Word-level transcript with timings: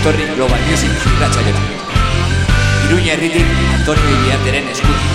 etorri 0.00 0.24
Global 0.34 0.60
Music 0.64 0.92
irratxaiora. 1.12 1.60
Iruña 2.88 3.12
herritik 3.12 3.46
Antonio 3.76 4.16
Iriarteren 4.16 4.68
eskutik. 4.72 5.09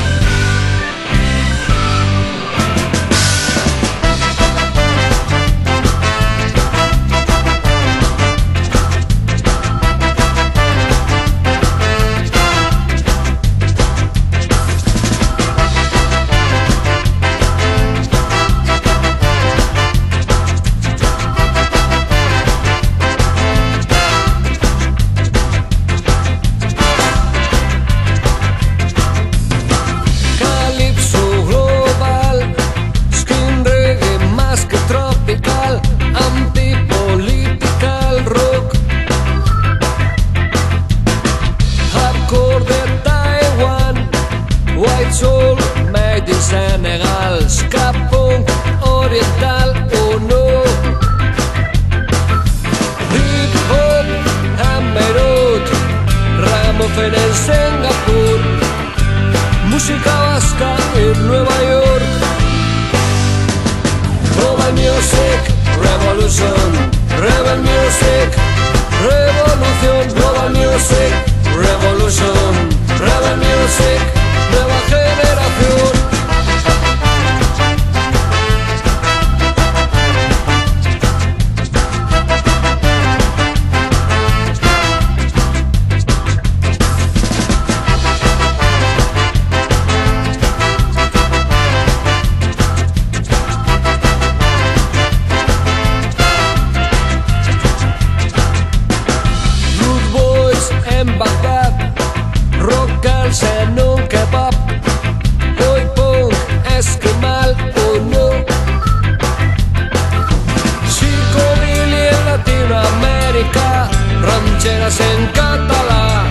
en 114.85 115.25
català 115.33 116.25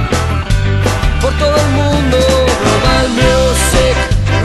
por 1.20 1.32
todo 1.38 1.56
el 1.56 1.70
mundo. 1.70 2.16
Global 2.62 3.08
Music 3.18 3.96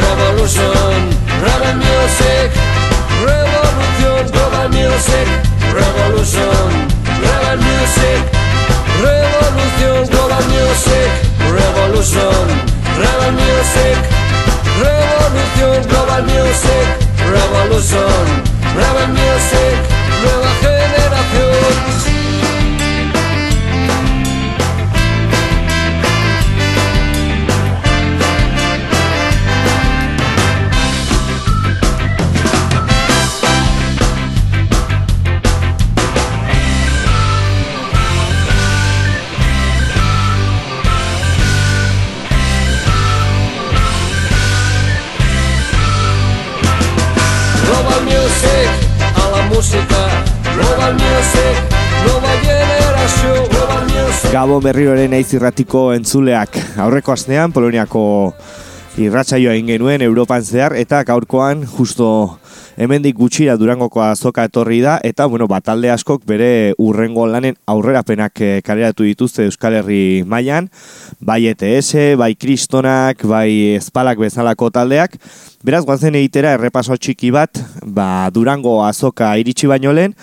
Revolution, 0.01 0.95
Global 1.39 1.75
Music 1.77 2.49
Revolution, 3.23 4.25
Global 4.33 4.65
Music 4.73 5.27
Revolution, 5.71 6.69
Global 7.21 7.57
Music 7.69 8.17
Revolution, 8.99 10.09
Global 10.09 10.41
Music 10.57 11.09
Revolution, 11.53 12.45
Global 12.97 13.31
Music 13.37 13.97
Revolution, 14.81 15.87
Global 15.87 16.23
Music 16.23 16.85
Revolution, 17.29 18.25
Global 18.73 19.07
Music 19.09 19.75
Nueva 20.23 20.51
Generación. 20.61 22.08
Gabo 54.31 54.61
berrioren 54.63 55.11
eiz 55.17 55.33
irratiko 55.35 55.81
entzuleak. 55.91 56.55
Aurreko 56.79 57.11
astean 57.11 57.51
Poloniako 57.51 58.03
irratsaioa 59.03 59.57
egin 59.57 59.73
genuen 59.73 60.05
Europan 60.05 60.45
zehar 60.47 60.77
eta 60.79 61.01
gaurkoan 61.03 61.65
justo 61.67 62.07
hemendik 62.79 63.17
gutxira 63.19 63.57
Durangoko 63.59 63.99
azoka 64.05 64.45
etorri 64.47 64.79
da 64.79 64.95
eta 65.03 65.27
bueno, 65.27 65.49
batalde 65.51 65.91
askok 65.91 66.23
bere 66.27 66.73
urrengo 66.79 67.27
lanen 67.27 67.59
aurrerapenak 67.67 68.41
eh, 68.41 68.61
kaleratu 68.63 69.03
dituzte 69.03 69.43
Euskal 69.49 69.75
Herri 69.81 70.23
mailan, 70.23 70.69
bai 71.19 71.41
ETS, 71.51 72.15
bai 72.19 72.33
Kristonak, 72.39 73.27
bai 73.27 73.75
Espalak 73.75 74.23
bezalako 74.23 74.71
taldeak. 74.71 75.19
Beraz, 75.59 75.81
guazen 75.83 76.15
egitera 76.15 76.53
errepaso 76.55 76.95
txiki 76.95 77.33
bat, 77.35 77.59
ba, 77.83 78.29
Durango 78.31 78.77
azoka 78.85 79.33
iritsi 79.41 79.67
baino 79.67 79.91
lehen, 79.91 80.13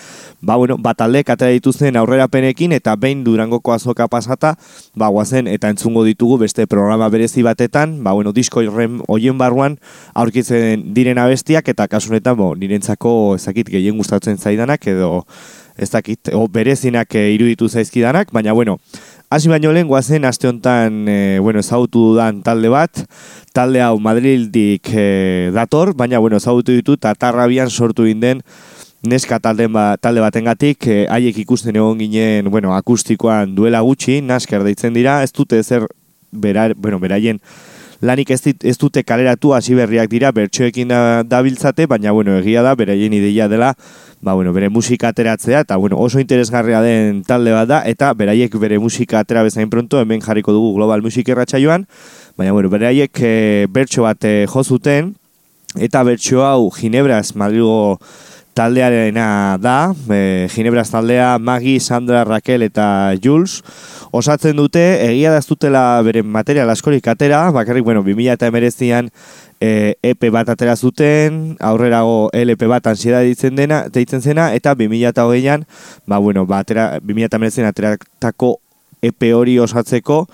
ba, 0.41 0.55
bueno, 0.57 0.79
bat 0.81 1.03
alde 1.05 1.21
katera 1.29 1.53
dituzten 1.53 1.99
aurrerapenekin 2.01 2.73
eta 2.73 2.95
behin 2.97 3.21
durangoko 3.27 3.75
azoka 3.75 4.07
pasata, 4.09 4.55
ba, 4.97 5.11
guazen 5.13 5.51
eta 5.53 5.69
entzungo 5.69 6.07
ditugu 6.09 6.39
beste 6.47 6.65
programa 6.65 7.11
berezi 7.13 7.45
batetan, 7.45 7.99
ba, 8.01 8.15
bueno, 8.17 8.33
disko 8.33 8.65
irren 8.65 9.03
oien 9.13 9.37
barruan 9.37 9.77
aurkitzen 10.15 10.95
diren 10.97 11.21
abestiak 11.21 11.69
eta 11.69 11.85
kasunetan, 11.85 12.41
bo, 12.41 12.55
nirentzako 12.57 13.13
ezakit 13.37 13.69
gehien 13.77 14.01
gustatzen 14.01 14.41
zaidanak 14.41 14.89
edo 14.89 15.27
ezakit, 15.77 16.33
o, 16.33 16.47
berezinak 16.49 17.13
e, 17.13 17.29
iruditu 17.35 17.69
zaizkidanak, 17.69 18.33
baina, 18.33 18.57
bueno, 18.57 18.79
Hasi 19.29 19.49
baino 19.51 19.73
lehen 19.75 19.89
guazen 19.91 20.25
aste 20.25 20.47
honetan 20.47 21.09
e, 21.11 21.39
bueno, 21.43 21.59
ezagutu 21.59 21.99
dudan 22.13 22.45
talde 22.47 22.69
bat, 22.71 23.01
talde 23.51 23.81
hau 23.83 23.97
Madrildik 23.99 24.87
e, 24.95 25.51
dator, 25.55 25.91
baina 25.99 26.21
bueno, 26.23 26.39
ezagutu 26.39 26.77
ditut 26.77 27.09
atarrabian 27.11 27.67
sortu 27.67 28.07
inden 28.07 28.45
neska 29.03 29.41
talde, 29.43 29.67
ba, 29.67 29.97
talde 29.99 30.23
batengatik 30.23 30.87
eh, 30.87 31.01
haiek 31.11 31.41
ikusten 31.43 31.75
egon 31.75 31.99
ginen, 31.99 32.53
bueno, 32.55 32.71
akustikoan 32.79 33.57
duela 33.59 33.83
gutxi, 33.83 34.21
nasker 34.23 34.63
deitzen 34.63 34.95
dira, 34.95 35.19
ez 35.27 35.33
dute 35.35 35.59
zer 35.65 35.89
bera, 36.31 36.69
bueno, 36.77 37.03
beraien 37.03 37.43
lanik 38.01 38.31
ez, 38.31 38.41
dit, 38.45 38.65
ez 38.65 38.77
dute 38.79 39.03
kaleratu 39.07 39.53
hasi 39.57 39.75
berriak 39.77 40.11
dira, 40.11 40.33
bertsoekin 40.33 40.89
da, 40.93 41.23
dabiltzate, 41.27 41.87
baina 41.87 42.13
bueno, 42.13 42.37
egia 42.41 42.63
da, 42.67 42.75
beraien 42.77 43.15
ideia 43.17 43.49
dela, 43.49 43.73
ba, 44.21 44.35
bueno, 44.35 44.53
bere 44.53 44.69
musika 44.69 45.09
ateratzea, 45.09 45.61
eta 45.67 45.77
bueno, 45.77 45.99
oso 45.99 46.21
interesgarria 46.21 46.81
den 46.83 47.23
talde 47.27 47.53
bat 47.55 47.69
da, 47.69 47.83
eta 47.87 48.13
beraiek 48.15 48.55
bere 48.61 48.79
musika 48.79 49.21
atera 49.21 49.45
bezain 49.47 49.71
pronto, 49.71 50.01
hemen 50.01 50.21
jarriko 50.21 50.53
dugu 50.53 50.75
Global 50.77 51.03
Music 51.03 51.27
joan 51.27 51.87
baina 52.37 52.53
bueno, 52.53 52.69
beraiek 52.69 53.21
e, 53.21 53.67
bertso 53.71 54.03
bat 54.03 54.25
e, 54.25 54.47
jozuten, 54.47 55.15
eta 55.79 56.03
bertso 56.03 56.45
hau 56.45 56.71
Ginebras 56.71 57.35
Madrigo 57.35 57.99
taldearena 58.57 59.59
da, 59.61 59.95
e, 60.09 60.49
Ginebras 60.49 60.89
taldea 60.91 61.39
Magi, 61.39 61.79
Sandra, 61.79 62.25
Raquel 62.25 62.65
eta 62.65 63.13
Jules. 63.23 63.61
Osatzen 64.17 64.57
dute, 64.57 64.81
egia 65.05 65.35
da 65.35 65.43
ez 65.43 65.47
dutela 65.47 66.01
beren 66.07 66.25
material 66.33 66.73
askorik 66.73 67.05
atera, 67.13 67.51
bakarrik, 67.53 67.85
bueno, 67.85 68.01
2000 68.07 68.33
eta 68.33 68.49
emerezian 68.49 69.11
e, 69.61 69.99
EP 70.01 70.31
bat 70.33 70.49
atera 70.49 70.77
zuten, 70.77 71.59
aurrerago 71.61 72.31
LP 72.33 72.71
bat 72.73 72.89
ansieda 72.89 73.21
ditzen 73.21 73.61
dena, 73.61 73.85
deitzen 73.93 74.25
zena, 74.25 74.55
eta 74.57 74.73
2000 74.75 75.13
eta 75.13 75.29
hogeian, 75.29 75.69
ba, 76.07 76.17
bueno, 76.17 76.47
ba, 76.49 76.65
atera, 76.65 76.95
2000 77.05 77.29
eta 77.29 77.43
emerezian 77.43 77.69
ateratako 77.69 78.57
EP 79.03 79.33
hori 79.35 79.59
osatzeko, 79.59 80.27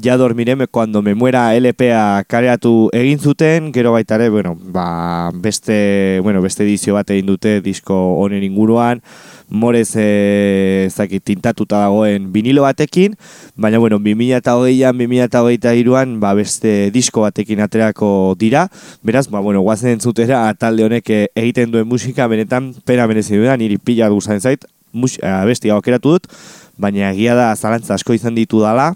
ja 0.00 0.16
dormireme 0.16 0.66
cuando 0.66 1.02
me 1.02 1.14
muera 1.14 1.54
LPA 1.58 2.24
kareatu 2.28 2.90
egin 2.92 3.18
zuten, 3.18 3.72
gero 3.72 3.92
baita 3.92 4.14
ere, 4.14 4.28
bueno, 4.30 4.56
ba, 4.60 5.30
beste, 5.34 6.20
bueno, 6.22 6.42
beste 6.42 6.64
edizio 6.64 6.94
bat 6.94 7.10
egin 7.10 7.26
dute 7.26 7.60
disko 7.60 7.96
honen 8.20 8.44
inguruan, 8.46 9.02
morez 9.50 9.96
e, 9.98 10.88
zaki, 10.94 11.18
tintatuta 11.20 11.80
dagoen 11.82 12.30
vinilo 12.32 12.62
batekin, 12.62 13.16
baina 13.56 13.78
bueno, 13.82 13.98
2008an, 13.98 15.28
2008an, 15.32 16.18
ba, 16.22 16.34
beste 16.38 16.90
disko 16.94 17.26
batekin 17.26 17.60
aterako 17.60 18.36
dira, 18.38 18.68
beraz, 19.02 19.26
ba, 19.28 19.40
bueno, 19.40 19.60
guazen 19.66 19.96
entzutera, 19.98 20.46
talde 20.54 20.86
honek 20.86 21.10
e, 21.10 21.22
egiten 21.34 21.72
duen 21.74 21.88
musika, 21.88 22.30
benetan, 22.30 22.74
pena 22.84 23.08
merezi 23.10 23.36
duena, 23.36 23.58
niri 23.58 23.78
pila 23.82 24.08
guzan 24.08 24.40
zait, 24.40 24.64
mus, 24.92 25.18
bestia 25.46 25.74
aukeratu 25.74 26.16
dut, 26.16 26.30
baina 26.80 27.12
egia 27.12 27.36
da 27.38 27.52
zalantza 27.54 27.94
asko 27.94 28.16
izan 28.16 28.34
ditu 28.34 28.62
dala, 28.64 28.90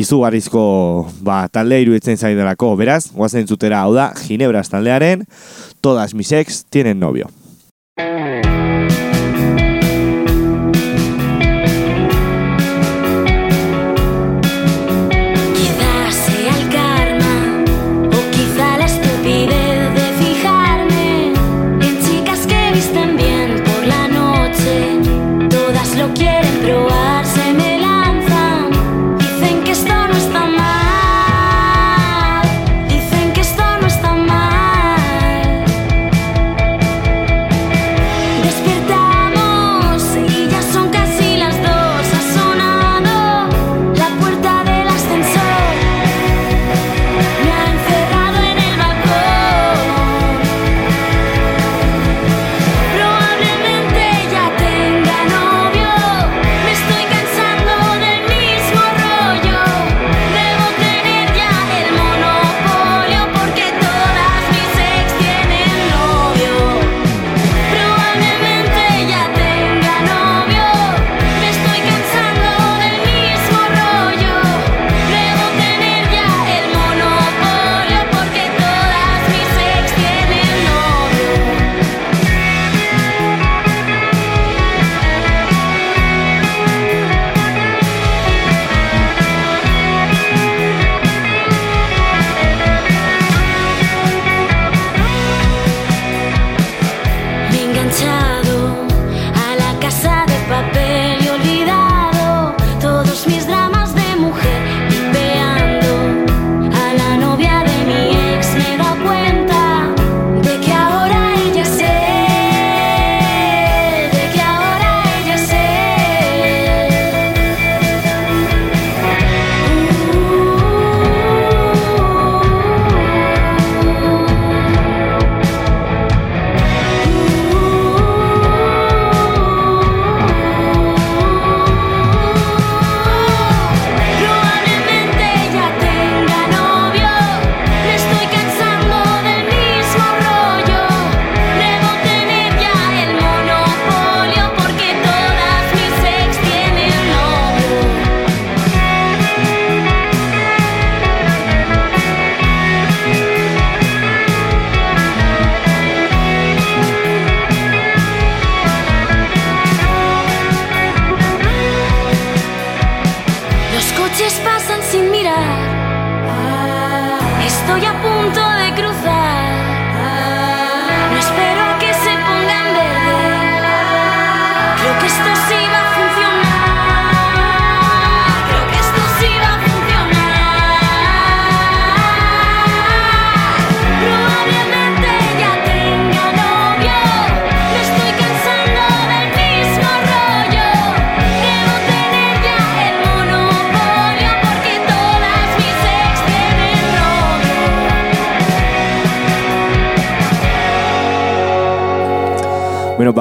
izugarrizko 0.00 0.62
ba, 1.24 1.42
talde 1.52 1.80
iruditzen 1.82 2.18
zaidelako, 2.18 2.74
beraz, 2.80 3.04
guazen 3.14 3.44
entzutera 3.44 3.84
hau 3.84 3.94
da, 3.96 4.10
Ginebras 4.26 4.72
taldearen, 4.72 5.26
todas 5.80 6.14
mis 6.14 6.32
ex 6.32 6.64
tienen 6.70 7.00
novio. 7.00 7.30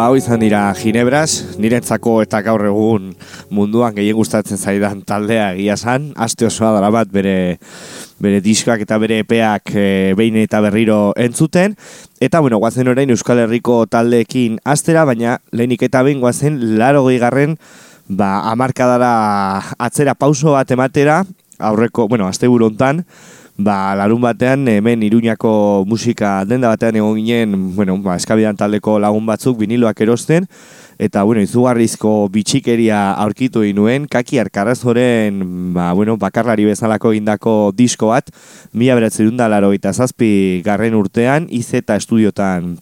Hau 0.10 0.16
izan 0.18 0.42
dira 0.42 0.64
Ginebras, 0.74 1.60
niretzako 1.62 2.16
eta 2.24 2.40
gaur 2.42 2.64
egun 2.66 3.12
munduan 3.54 3.94
gehien 3.94 4.18
gustatzen 4.18 4.58
zaidan 4.58 5.04
taldea 5.06 5.52
egia 5.54 5.76
san, 5.78 6.08
aste 6.18 6.48
osoa 6.48 6.72
dara 6.74 6.90
bat 6.90 7.12
bere, 7.14 7.60
bere 8.18 8.40
diskak 8.42 8.82
eta 8.82 8.98
bere 8.98 9.20
epeak 9.22 9.70
e, 9.78 9.86
behin 10.18 10.40
eta 10.42 10.64
berriro 10.66 11.14
entzuten. 11.14 11.76
Eta, 12.18 12.42
bueno, 12.42 12.58
guazen 12.58 12.90
orain 12.90 13.14
Euskal 13.14 13.44
Herriko 13.44 13.84
taldeekin 13.86 14.58
astera, 14.66 15.06
baina 15.06 15.38
lehenik 15.54 15.86
eta 15.86 16.02
behin 16.08 16.24
guazen 16.26 16.58
laro 16.82 17.06
garren 17.22 17.60
ba, 18.08 18.50
amarkadara 18.50 19.14
atzera 19.78 20.18
pauso 20.18 20.58
bat 20.58 20.72
ematera, 20.72 21.22
aurreko, 21.60 22.08
bueno, 22.08 22.26
aste 22.26 22.50
burontan, 22.50 23.06
ba, 23.60 23.94
larun 24.00 24.22
batean 24.24 24.64
hemen 24.72 25.04
iruñako 25.04 25.84
musika 25.86 26.46
denda 26.48 26.72
batean 26.72 26.96
egon 26.96 27.20
ginen, 27.20 27.76
bueno, 27.76 27.98
ba, 28.00 28.16
eskabidan 28.16 28.58
taldeko 28.58 28.98
lagun 29.04 29.28
batzuk 29.28 29.60
viniloak 29.60 30.00
erosten, 30.02 30.48
eta, 30.98 31.24
bueno, 31.28 31.44
izugarrizko 31.44 32.30
bitxikeria 32.32 33.12
aurkitu 33.20 33.66
inuen, 33.68 34.08
kaki 34.08 34.40
arkarazoren, 34.40 35.44
ba, 35.76 35.92
bueno, 35.94 36.16
bakarlari 36.18 36.70
bezalako 36.72 37.14
indako 37.14 37.56
disko 37.76 38.14
bat, 38.16 38.32
mila 38.72 38.96
beratzen 38.96 39.36
da 39.38 39.52
laro 39.52 39.74
eta 39.76 39.92
zazpi 39.94 40.62
garren 40.64 40.96
urtean, 40.96 41.52
iz 41.52 41.68
eta 41.76 42.00
estudiotan 42.00 42.78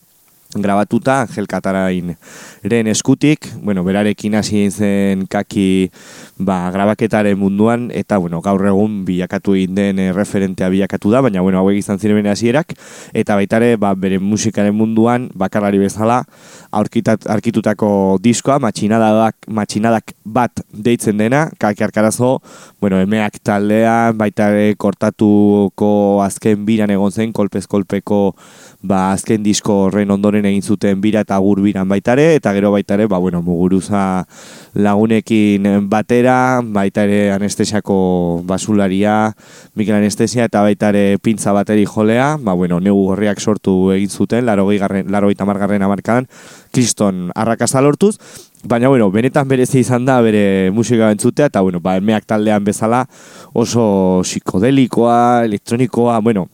grabatuta 0.56 1.22
Angel 1.22 1.48
Katarain 1.48 2.16
eren 2.64 2.88
eskutik, 2.88 3.48
bueno, 3.62 3.84
berarekin 3.84 4.36
hasi 4.36 4.70
zen 4.72 5.26
kaki 5.28 5.92
ba, 6.38 6.70
grabaketaren 6.72 7.38
munduan, 7.38 7.90
eta 7.96 8.18
bueno, 8.18 8.40
gaur 8.42 8.64
egun 8.68 9.04
bilakatu 9.08 9.56
egin 9.58 9.76
den 9.76 10.00
eh, 10.00 10.12
referentea 10.16 10.70
bilakatu 10.70 11.12
da, 11.12 11.22
baina 11.26 11.42
bueno, 11.44 11.60
hauek 11.60 11.80
izan 11.80 12.00
ziren 12.00 12.28
hasierak. 12.28 12.74
Eta 13.14 13.36
baitare 13.36 13.76
ba, 13.78 13.94
bere 13.96 14.20
musikaren 14.20 14.76
munduan 14.76 15.30
bakarlari 15.36 15.80
bezala 15.82 16.24
aurkitat, 16.72 17.28
arkitutako 17.28 18.18
diskoa, 18.24 18.60
matxinadak, 18.64 19.36
matxinadak 19.48 20.14
bat 20.24 20.64
deitzen 20.72 21.18
dena, 21.18 21.48
kaki 21.60 21.84
arkarazo, 21.88 22.38
bueno, 22.82 23.00
emeak 23.04 23.40
taldean, 23.44 24.18
baitare 24.18 24.74
kortatuko 24.78 26.22
azken 26.26 26.66
biran 26.68 26.92
egon 26.94 27.12
zen, 27.12 27.34
kolpez 27.34 27.66
kolpeko 27.68 28.22
ba, 28.82 29.12
azken 29.12 29.44
disko 29.44 29.74
horren 29.88 30.12
ondoren 30.14 30.46
egin 30.46 30.62
zuten 30.62 31.02
bira 31.02 31.24
eta 31.26 31.36
agur 31.36 31.62
biran 31.64 31.88
baitare, 31.90 32.36
eta 32.38 32.54
gero 32.54 32.72
baitare, 32.72 33.08
ba, 33.08 33.18
bueno, 33.18 33.42
muguruza 33.42 34.26
lagunekin 34.78 35.88
batera, 35.90 36.62
baitare 36.64 37.32
anestesiako 37.34 38.44
basularia, 38.46 39.34
Mikel 39.76 39.98
Anestesia, 39.98 40.46
eta 40.46 40.62
baitare 40.62 41.18
pintza 41.22 41.54
bateri 41.54 41.86
jolea, 41.86 42.36
ba, 42.40 42.54
bueno, 42.54 42.80
negu 42.80 43.08
gorriak 43.10 43.42
sortu 43.42 43.92
egin 43.96 44.10
zuten, 44.10 44.46
laro 44.46 44.68
gehi 44.70 45.36
tamargarren 45.36 45.82
amarkan, 45.82 46.30
kriston 46.72 47.32
arrakasta 47.36 47.82
lortuz, 47.82 48.18
Baina, 48.68 48.90
bueno, 48.90 49.12
benetan 49.14 49.48
berezi 49.48 49.84
izan 49.84 50.04
da 50.08 50.18
bere 50.20 50.72
musika 50.74 51.12
bentzutea, 51.12 51.46
eta, 51.52 51.62
bueno, 51.62 51.80
ba, 51.80 51.94
emeak 52.02 52.26
taldean 52.26 52.66
bezala 52.66 53.04
oso 53.54 54.24
psikodelikoa, 54.26 55.46
elektronikoa, 55.46 56.18
bueno, 56.26 56.48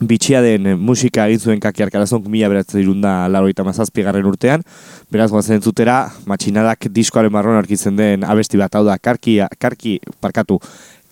bitxia 0.00 0.42
den 0.44 0.74
musika 0.78 1.26
egin 1.26 1.40
zuen 1.40 1.60
kaki 1.62 1.86
arkarazon 1.86 2.24
mila 2.28 2.50
beratzen 2.52 2.82
irunda 2.82 3.14
laro 3.32 3.48
eta 3.48 3.64
mazazpi 3.64 4.04
garren 4.04 4.28
urtean. 4.28 4.64
Beraz, 5.12 5.30
guazen 5.32 5.62
zutera, 5.62 6.10
matxinadak 6.28 6.90
diskoaren 6.92 7.32
marron 7.32 7.56
arkitzen 7.56 7.96
den 7.96 8.24
abesti 8.24 8.60
bat, 8.60 8.74
hau 8.76 8.84
da, 8.84 8.98
karki, 8.98 9.40
karki, 9.58 9.98
parkatu, 10.20 10.60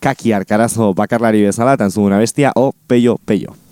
kaki 0.04 0.34
arkarazo 0.36 0.92
bakarlari 0.94 1.46
bezala, 1.48 1.78
eta 1.78 1.88
zuen 1.90 2.12
abestia, 2.12 2.52
o, 2.56 2.72
peio, 2.88 3.16
peio. 3.24 3.63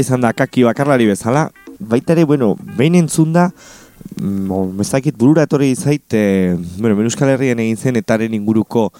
Izan 0.00 0.24
da 0.24 0.32
kaki 0.32 0.64
bakarlari 0.66 1.06
bezala, 1.06 1.48
baita 1.78 2.14
ere, 2.14 2.24
bueno, 2.24 2.54
behin 2.76 2.96
entzun 2.98 3.32
da, 3.32 3.50
mm, 4.20 4.80
ezakit 4.80 5.16
burura 5.18 5.46
etorri 5.46 5.74
zait, 5.76 6.04
e, 6.14 6.56
bueno, 6.78 6.98
Euskal 7.02 7.34
Herrian 7.34 7.60
egin 7.62 7.76
zen 7.76 7.96
etaren 7.96 8.34
inguruko 8.34 8.92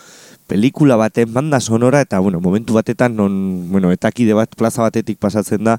pelikula 0.49 0.97
baten 0.97 1.33
banda 1.33 1.61
sonora, 1.61 2.01
eta, 2.01 2.19
bueno, 2.21 2.41
momentu 2.41 2.75
batetan, 2.75 3.15
non, 3.17 3.69
bueno, 3.71 3.93
etakide 3.93 4.35
bat 4.35 4.55
plaza 4.57 4.83
batetik 4.83 5.19
pasatzen 5.21 5.65
da, 5.65 5.79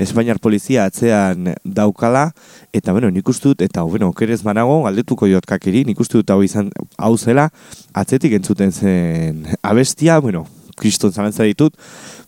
Espainiar 0.00 0.38
polizia 0.40 0.86
atzean 0.88 1.50
daukala, 1.62 2.30
eta, 2.72 2.92
bueno, 2.96 3.10
nik 3.12 3.28
dut, 3.42 3.60
eta, 3.60 3.82
bueno, 3.82 4.08
okerez 4.08 4.42
banago, 4.42 4.82
galdetuko 4.84 5.26
diot 5.28 5.44
kakiri, 5.44 5.84
nik 5.84 5.98
dut 6.00 6.30
hau 6.30 6.42
izan, 6.42 6.70
hau 6.96 7.16
zela, 7.18 7.50
atzetik 7.92 8.32
entzuten 8.32 8.72
zen 8.72 9.44
abestia, 9.62 10.18
bueno, 10.18 10.46
kriston 10.80 11.12
zalantza 11.12 11.44
ditut, 11.44 11.76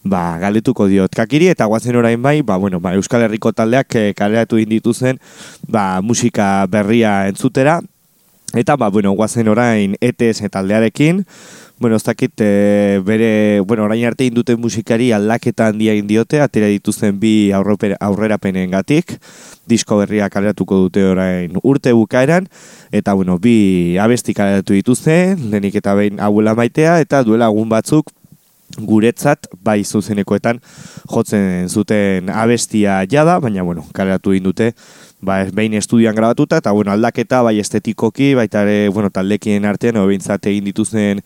ba, 0.04 0.38
galdetuko 0.42 0.88
diot. 0.90 1.14
Kakiri, 1.14 1.48
eta 1.52 1.66
guazen 1.70 1.96
orain 1.96 2.20
bai, 2.22 2.42
ba, 2.42 2.56
bueno, 2.56 2.80
ba, 2.80 2.94
Euskal 2.98 3.22
Herriko 3.26 3.52
taldeak 3.54 3.94
e, 3.94 4.04
kaleratu 4.18 4.58
indituzen, 4.58 5.20
ba, 5.68 6.02
musika 6.02 6.66
berria 6.70 7.28
entzutera, 7.30 7.80
eta, 8.54 8.76
ba, 8.76 8.90
bueno, 8.90 9.12
guazen 9.12 9.48
orain 9.48 9.96
ETS 10.00 10.50
taldearekin, 10.50 11.24
bueno, 11.82 11.96
ez 11.96 12.04
dakit, 12.04 12.32
e, 12.38 13.00
bere, 13.04 13.60
bueno, 13.66 13.84
orain 13.84 14.04
arte 14.06 14.26
induten 14.26 14.60
musikari 14.60 15.10
aldaketa 15.12 15.66
handia 15.70 15.94
indiote, 15.98 16.38
atera 16.42 16.68
dituzten 16.70 17.18
bi 17.18 17.50
aurrerapenen 17.54 18.70
gatik, 18.70 19.16
disko 19.66 19.98
berria 19.98 20.28
kaleratuko 20.30 20.78
dute 20.84 21.02
orain 21.10 21.58
urte 21.62 21.94
bukaeran, 21.94 22.46
eta, 22.92 23.14
bueno, 23.14 23.38
bi 23.38 23.98
abesti 23.98 24.34
kaleratu 24.34 24.78
dituzten, 24.78 25.50
lehenik 25.50 25.78
eta 25.82 25.94
behin 25.98 26.22
hauela 26.22 26.54
maitea, 26.58 27.00
eta 27.02 27.22
duela 27.26 27.50
egun 27.50 27.70
batzuk, 27.70 28.12
guretzat 28.78 29.48
bai 29.60 29.82
zuzenekoetan 29.84 30.60
jotzen 31.12 31.68
zuten 31.68 32.30
abestia 32.30 33.02
jada, 33.10 33.38
baina 33.40 33.62
bueno, 33.62 33.84
kaleratu 33.92 34.32
dute 34.40 34.72
ba, 35.22 35.44
behin 35.54 35.74
estudian 35.78 36.14
grabatuta, 36.14 36.58
eta 36.58 36.72
bueno, 36.74 36.92
aldaketa 36.92 37.40
bai 37.46 37.58
estetikoki, 37.62 38.34
baita 38.34 38.64
ere, 38.66 38.88
bueno, 38.90 39.10
taldekien 39.10 39.64
artean, 39.64 39.96
obintzat 40.02 40.50
egin 40.50 40.66
dituzten 40.66 41.22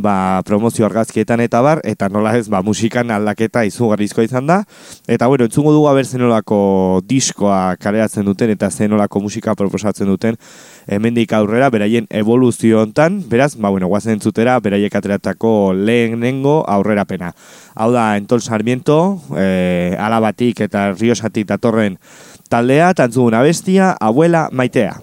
ba, 0.00 0.42
promozio 0.48 0.86
argazkietan 0.88 1.44
eta 1.44 1.60
bar, 1.62 1.82
eta 1.84 2.08
nola 2.08 2.32
ez, 2.38 2.48
ba, 2.48 2.62
musikan 2.64 3.12
aldaketa 3.14 3.64
izugarrizko 3.68 4.24
izan 4.24 4.48
da, 4.48 4.62
eta 5.06 5.28
bueno, 5.28 5.44
entzungo 5.44 5.74
dugu 5.76 5.88
haber 5.92 6.08
zenolako 6.08 7.02
diskoa 7.06 7.76
kaleratzen 7.80 8.24
duten, 8.24 8.50
eta 8.56 8.70
zenolako 8.70 9.20
musika 9.20 9.54
proposatzen 9.54 10.08
duten, 10.08 10.40
hemendik 10.88 11.32
aurrera, 11.36 11.68
beraien 11.70 12.08
evoluzio 12.10 12.80
hontan, 12.82 13.20
beraz, 13.28 13.54
ba, 13.60 13.68
bueno, 13.68 13.92
guazen 13.92 14.16
entzutera, 14.16 14.56
beraiek 14.64 14.94
ateratako 14.96 15.74
lehenengo 15.76 16.62
aurrerapena. 16.66 17.34
Hau 17.74 17.90
da, 17.92 18.14
Entol 18.16 18.40
Sarmiento, 18.40 19.20
e, 19.36 19.96
alabatik 20.00 20.64
eta 20.64 20.92
riosatik 20.94 21.46
datorren 21.50 21.98
taldea, 22.54 22.94
tantzuguna 22.94 23.42
bestia, 23.42 23.96
abuela 24.00 24.48
maitea. 24.52 24.94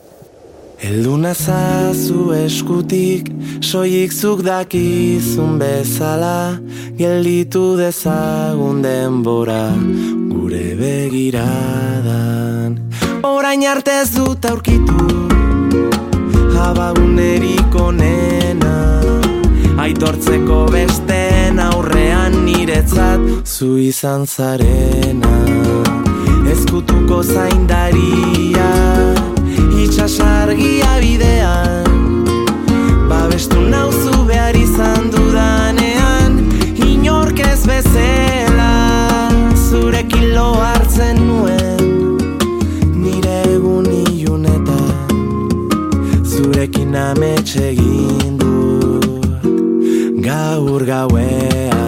Elduna 0.81 1.33
zazu 1.33 2.31
eskutik, 2.33 3.27
soik 3.61 4.11
zuk 4.11 4.41
dakizun 4.45 5.59
bezala, 5.61 6.57
gelditu 6.97 7.77
dezagun 7.77 8.81
denbora, 8.81 9.75
gure 10.31 10.75
begiradan. 10.79 12.71
Orain 13.27 13.67
arte 13.67 13.91
ez 14.01 14.09
dut 14.15 14.45
aurkitu, 14.49 15.27
abaguneriko 16.69 17.91
nena, 17.99 18.77
aitortzeko 19.85 20.65
besten 20.73 21.59
aurrean 21.69 22.45
niretzat, 22.47 23.19
zu 23.45 23.75
izan 23.91 24.25
zarena 24.25 26.00
ezkutuko 26.51 27.23
zaindaria 27.23 28.69
itxasargia 29.83 30.91
bidean. 31.01 32.25
Babestu 33.09 33.59
nauzu 33.73 34.25
behar 34.27 34.55
izan 34.55 35.09
dudanean 35.13 36.37
inork 36.87 37.39
ez 37.39 37.61
bezela 37.67 38.71
zurekin 39.69 40.27
lo 40.35 40.47
hartzen 40.63 41.21
nuen. 41.27 42.17
Nire 43.03 43.37
egun 43.55 43.87
iunetan 43.91 45.15
zurekin 46.31 46.95
ametxe 46.95 47.69
egin 47.71 48.37
dut 48.41 49.47
gaur 50.27 50.85
gauean. 50.91 51.79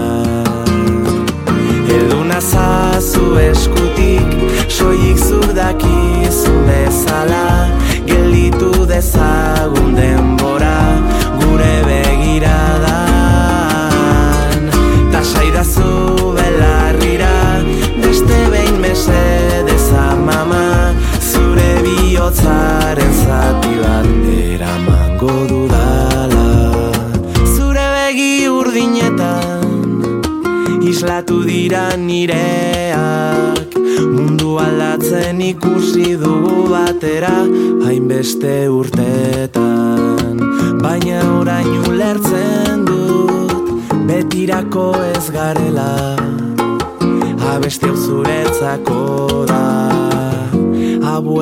Eduna 1.94 2.40
zazu 2.42 3.36
eskutik 3.50 4.43
soik 4.74 5.18
zur 5.18 5.54
dakizu 5.54 6.52
bezala 6.66 7.70
Gelitu 8.06 8.86
dezagun 8.90 9.96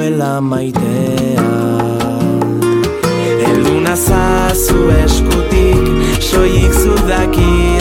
abuela 0.01 0.41
maitea. 0.41 1.43
Elduna 3.47 3.95
zazu 3.95 4.89
eskutik 5.03 6.21
soik 6.21 6.73
zudakizu 6.73 7.80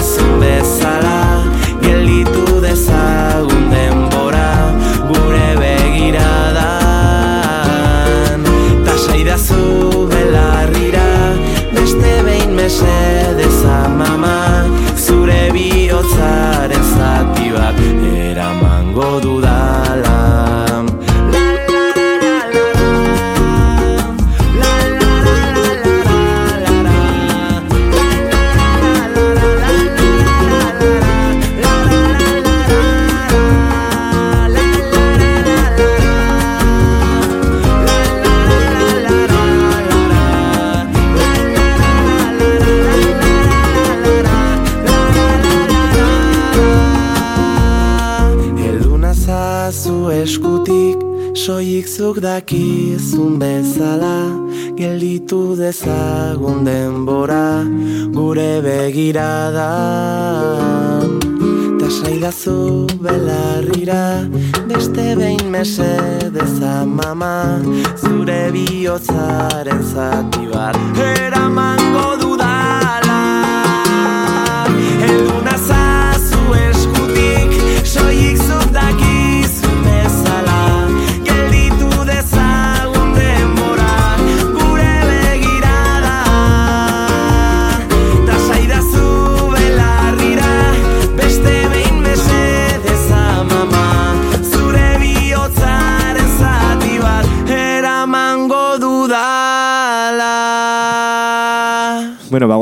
dezagun 55.60 56.64
denbora 56.64 57.64
Gure 58.16 58.52
begiradan 58.64 59.60
Ta 61.80 61.88
saidazu 61.98 62.86
belarrira 63.04 64.04
Beste 64.68 65.06
behin 65.20 65.44
mesedez 65.52 66.56
amama 66.72 67.36
Zure 68.00 68.42
bihotzaren 68.54 69.82
zati 69.92 70.44
bat 70.54 70.76
Eramango 71.10 72.19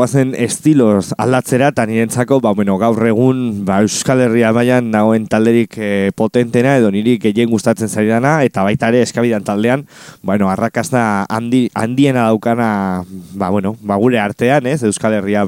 guazen 0.09 0.31
estilos 0.41 1.13
aldatzera, 1.21 1.69
eta 1.69 1.85
nirentzako, 1.85 2.39
ba, 2.41 2.55
bueno, 2.57 2.79
gaur 2.81 3.03
egun, 3.11 3.67
ba, 3.69 3.83
Euskal 3.85 4.23
Herria 4.25 4.55
mailan 4.57 4.87
nagoen 4.89 5.27
talderik 5.29 5.75
e, 5.77 5.89
potentena, 6.17 6.79
edo 6.81 6.89
niri 6.95 7.19
gehien 7.21 7.51
gustatzen 7.53 7.93
zari 7.93 8.09
dana, 8.09 8.39
eta 8.47 8.65
baita 8.65 8.89
ere 8.89 9.03
eskabidan 9.05 9.45
taldean, 9.45 9.85
bueno, 10.23 10.49
arrakazta 10.49 11.27
handi, 11.29 11.67
handiena 11.77 12.25
daukana, 12.31 13.05
ba, 13.37 13.51
bueno, 13.53 13.75
ba, 13.83 13.99
gure 14.01 14.17
artean, 14.23 14.65
ez, 14.73 14.81
Euskal 14.89 15.19
Herria 15.19 15.45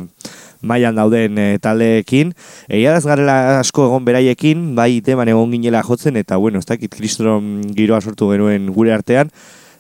mailan 0.61 0.99
dauden 1.01 1.40
e, 1.40 1.46
taldeekin. 1.64 2.35
Egia 2.68 2.92
daz 2.92 3.07
garela 3.09 3.62
asko 3.62 3.87
egon 3.88 4.05
beraiekin, 4.05 4.75
bai 4.77 5.01
teman 5.01 5.33
egon 5.33 5.57
ginela 5.57 5.81
jotzen, 5.87 6.20
eta 6.20 6.37
bueno, 6.37 6.61
ez 6.61 6.68
dakit 6.68 6.92
kristron 6.92 7.62
giroa 7.73 8.03
sortu 8.05 8.29
genuen 8.35 8.68
gure 8.77 8.92
artean, 8.92 9.33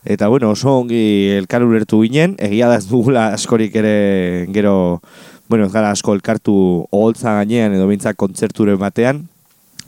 Eta 0.04 0.28
bueno, 0.28 0.50
oso 0.50 0.78
ongi 0.80 1.30
elkar 1.36 1.64
ulertu 1.66 2.00
ginen, 2.02 2.36
egia 2.40 2.68
da 2.70 2.78
ez 2.80 2.86
dugula 2.88 3.28
askorik 3.34 3.74
ere 3.76 4.46
gero, 4.54 5.00
bueno, 5.48 5.66
ez 5.66 5.72
gara 5.74 5.90
asko 5.92 6.14
elkartu 6.16 6.54
oholtza 6.90 7.34
gainean 7.40 7.74
edo 7.76 7.88
bintzak 7.90 8.16
kontzerturen 8.16 8.78
batean, 8.80 9.26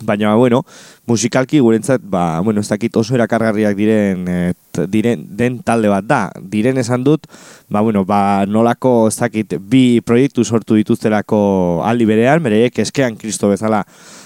baina 0.02 0.34
bueno, 0.34 0.64
musikalki 1.06 1.60
gurentzat, 1.62 2.02
ba, 2.04 2.40
bueno, 2.44 2.60
ez 2.60 2.68
dakit 2.68 2.96
oso 2.98 3.14
erakargarriak 3.14 3.76
diren, 3.78 4.24
e, 4.28 4.38
t- 4.74 4.86
diren 4.90 5.22
den 5.38 5.60
talde 5.62 5.88
bat 5.92 6.04
da. 6.04 6.20
Diren 6.50 6.76
esan 6.82 7.04
dut, 7.06 7.28
ba, 7.70 7.80
bueno, 7.80 8.04
ba, 8.04 8.44
nolako 8.46 9.06
ez 9.08 9.16
dakit 9.20 9.54
bi 9.60 10.00
proiektu 10.04 10.44
sortu 10.44 10.74
dituztelako 10.80 11.82
aldi 11.86 12.08
berean, 12.08 12.42
bereiek 12.42 12.82
eskean 12.82 13.16
kristo 13.16 13.48
bezala 13.52 13.84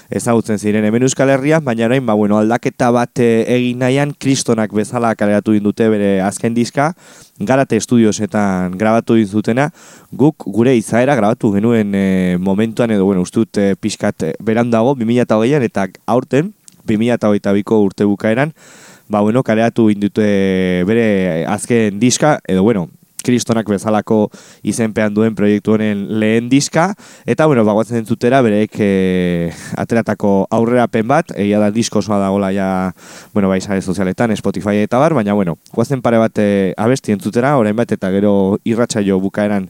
ezagutzen 0.09 0.59
ziren 0.59 0.85
hemen 0.87 1.03
Euskal 1.03 1.29
Herrian, 1.29 1.63
baina 1.65 1.85
orain 1.87 2.05
ba, 2.05 2.15
bueno, 2.15 2.37
aldaketa 2.39 2.89
bat 2.95 3.19
eh, 3.19 3.43
egin 3.57 3.81
nahian 3.83 4.13
kristonak 4.17 4.73
bezala 4.73 5.13
kaleratu 5.15 5.57
dute 5.59 5.89
bere 5.89 6.21
azken 6.21 6.53
diska, 6.55 6.93
garate 7.39 7.77
estudiosetan 7.77 8.77
grabatu 8.77 9.17
zutena, 9.25 9.71
guk 10.11 10.47
gure 10.47 10.75
izaera 10.75 11.15
grabatu 11.15 11.51
genuen 11.53 11.93
eh, 11.95 12.37
momentuan 12.39 12.91
edo, 12.91 13.05
bueno, 13.05 13.21
ustut 13.21 13.57
e, 13.57 13.75
pixkat 13.75 14.23
eh, 14.23 14.33
berandago, 14.39 14.95
2008an 14.95 15.63
eta 15.63 15.87
aurten, 16.05 16.53
2008ko 16.87 17.81
urte 17.83 18.05
bukaeran, 18.05 18.53
ba, 19.09 19.21
bueno, 19.21 19.43
kaleratu 19.43 19.89
indute 19.91 20.83
bere 20.87 21.45
azken 21.47 21.99
diska, 21.99 22.39
edo, 22.47 22.63
bueno, 22.63 22.87
kristonak 23.27 23.67
bezalako 23.69 24.27
izenpean 24.67 25.13
duen 25.15 25.35
proiektu 25.35 25.75
honen 25.75 26.05
lehen 26.21 26.47
diska, 26.51 26.89
eta, 27.27 27.47
bueno, 27.49 27.65
bagoatzen 27.67 28.01
entzutera 28.01 28.41
bereek 28.45 28.79
e, 28.79 28.89
ateratako 29.77 30.33
aurrerapen 30.57 31.07
bat, 31.11 31.35
egia 31.35 31.59
da 31.61 31.69
disko 31.75 31.99
osoa 32.03 32.21
dagola 32.23 32.53
ja, 32.55 32.69
bueno, 33.35 33.51
bai 33.51 33.59
sare 33.61 33.83
sozialetan, 33.83 34.35
Spotify 34.39 34.79
eta 34.85 35.01
bar, 35.01 35.17
baina, 35.17 35.35
bueno, 35.37 35.57
guazen 35.75 36.03
pare 36.05 36.21
bat 36.23 36.39
e, 36.39 36.73
abesti 36.77 37.15
entzutera, 37.15 37.57
orain 37.59 37.75
bat 37.75 37.91
eta 37.91 38.11
gero 38.15 38.33
irratsaio 38.67 39.19
bukaeran 39.23 39.69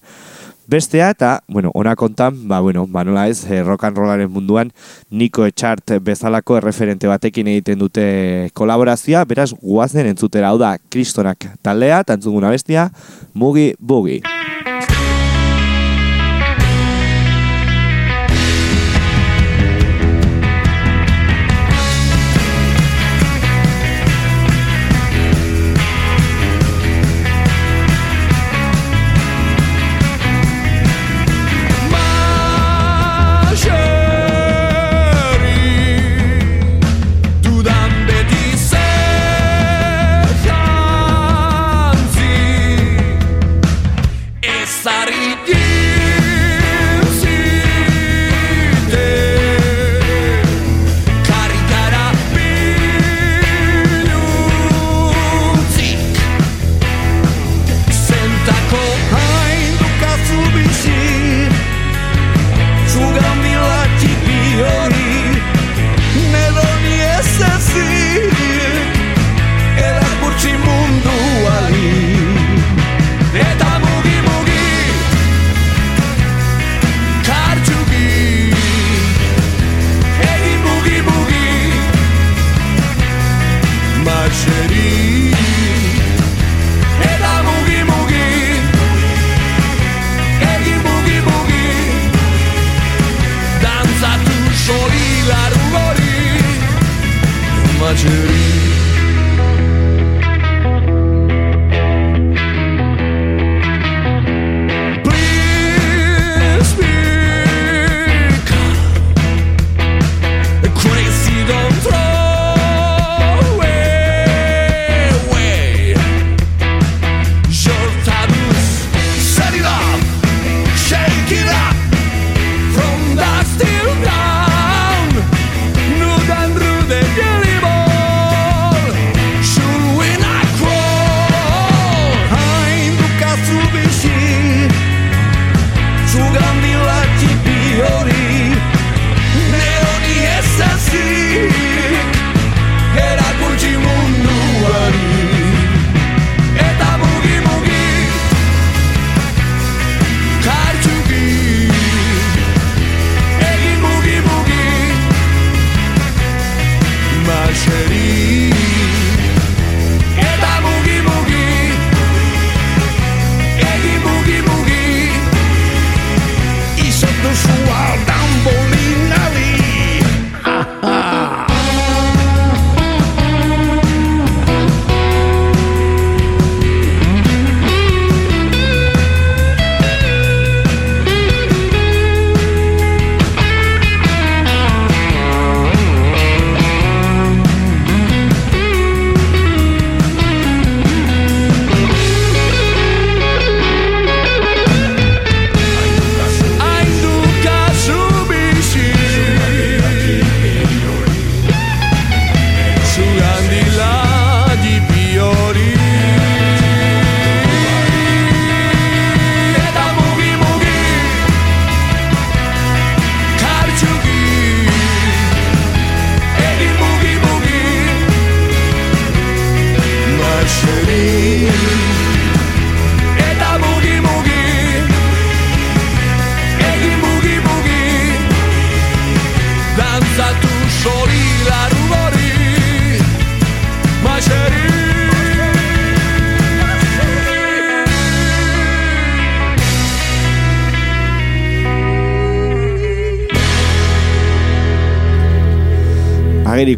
bestea, 0.67 1.09
eta, 1.15 1.43
bueno, 1.47 1.71
ona 1.73 1.95
kontan, 1.95 2.47
ba, 2.47 2.59
bueno, 2.59 2.85
ba, 2.87 3.03
nola 3.07 3.27
ez, 3.27 3.45
eh, 3.49 3.63
rock 3.63 3.85
and 3.85 3.97
rollaren 3.97 4.31
munduan, 4.31 4.71
Nico 5.09 5.45
Echart 5.45 5.97
bezalako 6.01 6.57
erreferente 6.57 7.07
batekin 7.07 7.47
egiten 7.47 7.79
dute 7.79 8.49
kolaborazioa, 8.53 9.25
beraz, 9.25 9.53
guazen 9.61 10.11
entzutera, 10.11 10.51
hau 10.51 10.59
da, 10.61 10.77
kristonak 10.89 11.49
taldea, 11.63 12.01
eta 12.05 12.19
entzuguna 12.19 12.51
bestia, 12.53 12.91
Mugi 13.33 13.73
Bugi. 13.79 14.21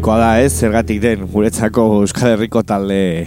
Agerikoa 0.00 0.16
da 0.16 0.40
ez, 0.40 0.54
zergatik 0.56 0.96
den 1.02 1.26
guretzako 1.28 1.82
Euskal 2.00 2.30
Herriko 2.32 2.62
talde 2.64 3.26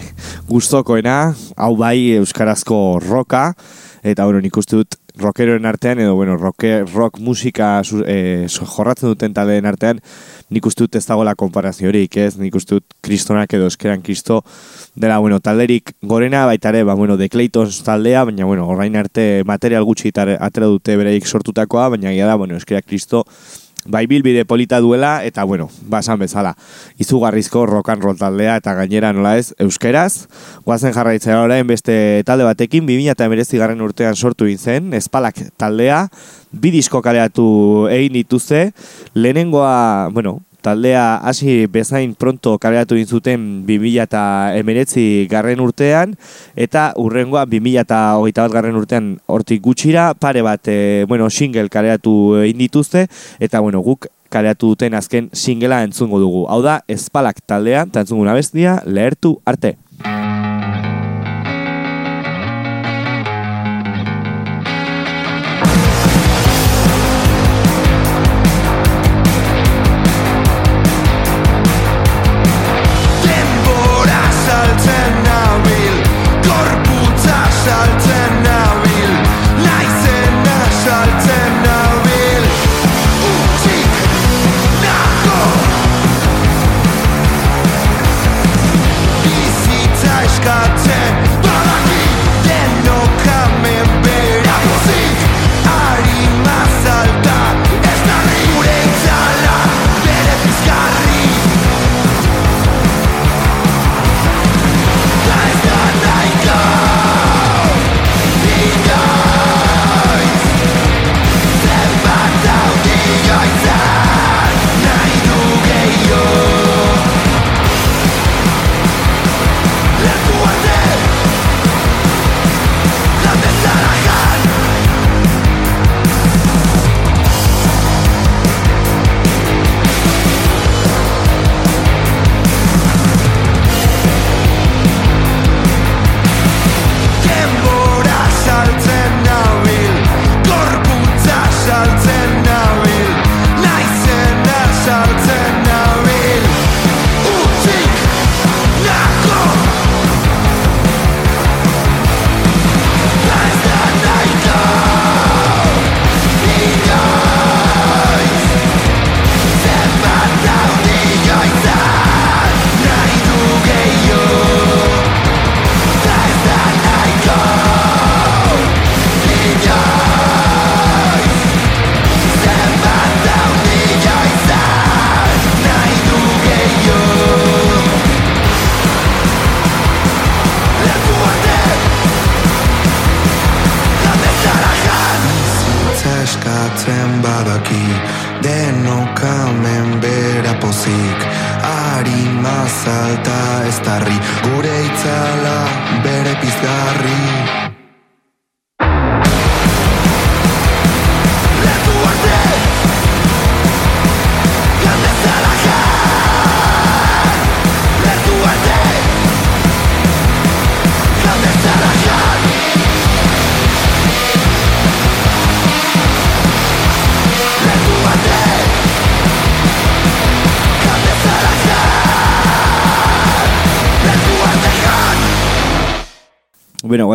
gustokoena, 0.49 1.35
hau 1.55 1.75
bai 1.77 2.15
Euskarazko 2.17 2.97
roka, 2.97 3.53
eta 4.01 4.25
bueno, 4.25 4.39
nik 4.41 4.57
uste 4.57 4.79
dut 4.79 4.95
rockeroen 5.21 5.67
artean, 5.69 5.99
edo 6.01 6.15
bueno, 6.15 6.33
rocke, 6.35 6.81
rock 6.95 7.19
musika 7.19 7.83
so- 7.83 8.01
jorratzen 8.65 9.13
duten 9.13 9.35
taldeen 9.35 9.67
artean, 9.69 9.99
nik 10.49 10.65
uste 10.65 10.87
dut 10.87 10.95
ez 10.95 11.05
dagoela 11.05 11.35
konparaziorik, 11.35 12.17
ez? 12.17 12.39
Nik 12.41 12.55
uste 12.55 12.79
dut 12.79 12.97
kristonak 13.05 13.53
edo 13.53 13.67
eskeran 13.69 14.01
kristo 14.01 14.41
dela, 14.95 15.19
bueno, 15.19 15.39
talderik 15.39 15.93
gorena, 16.01 16.47
baita 16.47 16.73
ere, 16.73 16.81
ba, 16.83 16.95
bueno, 16.95 17.19
The 17.19 17.29
Claytons 17.29 17.83
taldea, 17.85 18.23
baina, 18.25 18.45
bueno, 18.49 18.65
orain 18.65 18.95
arte 18.95 19.43
material 19.45 19.85
gutxi 19.85 20.09
atera 20.09 20.65
dute 20.65 20.97
bereik 20.97 21.27
sortutakoa, 21.27 21.89
baina 21.89 22.09
gira 22.09 22.33
da, 22.33 22.35
bueno, 22.35 22.57
eskerak 22.57 22.89
kristo 22.89 23.27
bai 23.85 24.05
bilbide 24.07 24.45
polita 24.45 24.79
duela, 24.79 25.23
eta 25.25 25.43
bueno, 25.43 25.69
basan 25.89 26.19
bezala, 26.19 26.55
izugarrizko 26.97 27.65
rock 27.65 27.89
and 27.89 28.03
roll 28.03 28.17
taldea, 28.17 28.57
eta 28.61 28.75
gainera 28.77 29.13
nola 29.13 29.37
ez, 29.37 29.53
euskeraz, 29.59 30.27
guazen 30.65 30.93
jarraitzea 30.95 31.41
orain 31.43 31.67
beste 31.67 32.23
talde 32.25 32.47
batekin, 32.47 32.87
2000 32.87 33.59
garren 33.59 33.81
urtean 33.81 34.15
sortu 34.15 34.47
zen, 34.57 34.93
espalak 34.93 35.39
taldea, 35.57 36.07
bi 36.51 36.71
disko 36.71 37.01
kaleratu 37.01 37.87
egin 37.91 38.13
dituzte, 38.13 38.71
lehenengoa, 39.13 40.09
bueno, 40.13 40.39
taldea 40.63 41.19
hasi 41.21 41.67
bezain 41.67 42.15
pronto 42.15 42.55
kaleratu 42.61 42.95
egin 42.95 43.09
zuten 43.19 43.45
2000 43.67 45.27
garren 45.29 45.61
urtean, 45.61 46.15
eta 46.55 46.91
urrengoa 46.97 47.45
2000 47.45 47.85
bat 48.39 48.55
garren 48.55 48.79
urtean 48.79 49.13
hortik 49.27 49.61
gutxira, 49.61 50.13
pare 50.15 50.41
bat, 50.41 50.67
e, 50.67 51.05
bueno, 51.07 51.29
single 51.29 51.69
kaleratu 51.69 52.39
egin 52.43 52.63
dituzte, 52.63 53.07
eta 53.39 53.59
bueno, 53.59 53.83
guk 53.83 54.07
kaleratu 54.33 54.73
duten 54.73 54.95
azken 54.97 55.29
singela 55.33 55.83
entzungo 55.85 56.19
dugu. 56.19 56.47
Hau 56.49 56.61
da, 56.65 56.81
espalak 56.87 57.43
taldea, 57.45 57.85
eta 57.91 58.07
entzungo 58.07 58.25
bestia, 58.33 58.81
lehertu 58.85 59.37
arte. 59.45 59.77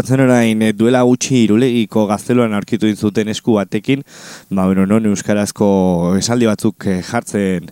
Bueno, 0.08 0.16
guatzen 0.16 0.20
orain 0.20 0.62
eh, 0.62 0.72
duela 0.88 1.02
gutxi 1.04 1.42
irulegiko 1.44 2.06
gazteloan 2.08 2.54
aurkitu 2.56 2.88
zuten 2.96 3.28
esku 3.28 3.58
batekin, 3.58 4.04
ba, 4.48 4.64
bueno, 4.64 4.86
non 4.88 5.04
euskarazko 5.10 6.16
esaldi 6.16 6.48
batzuk 6.48 6.86
eh, 6.88 7.02
jartzen 7.04 7.68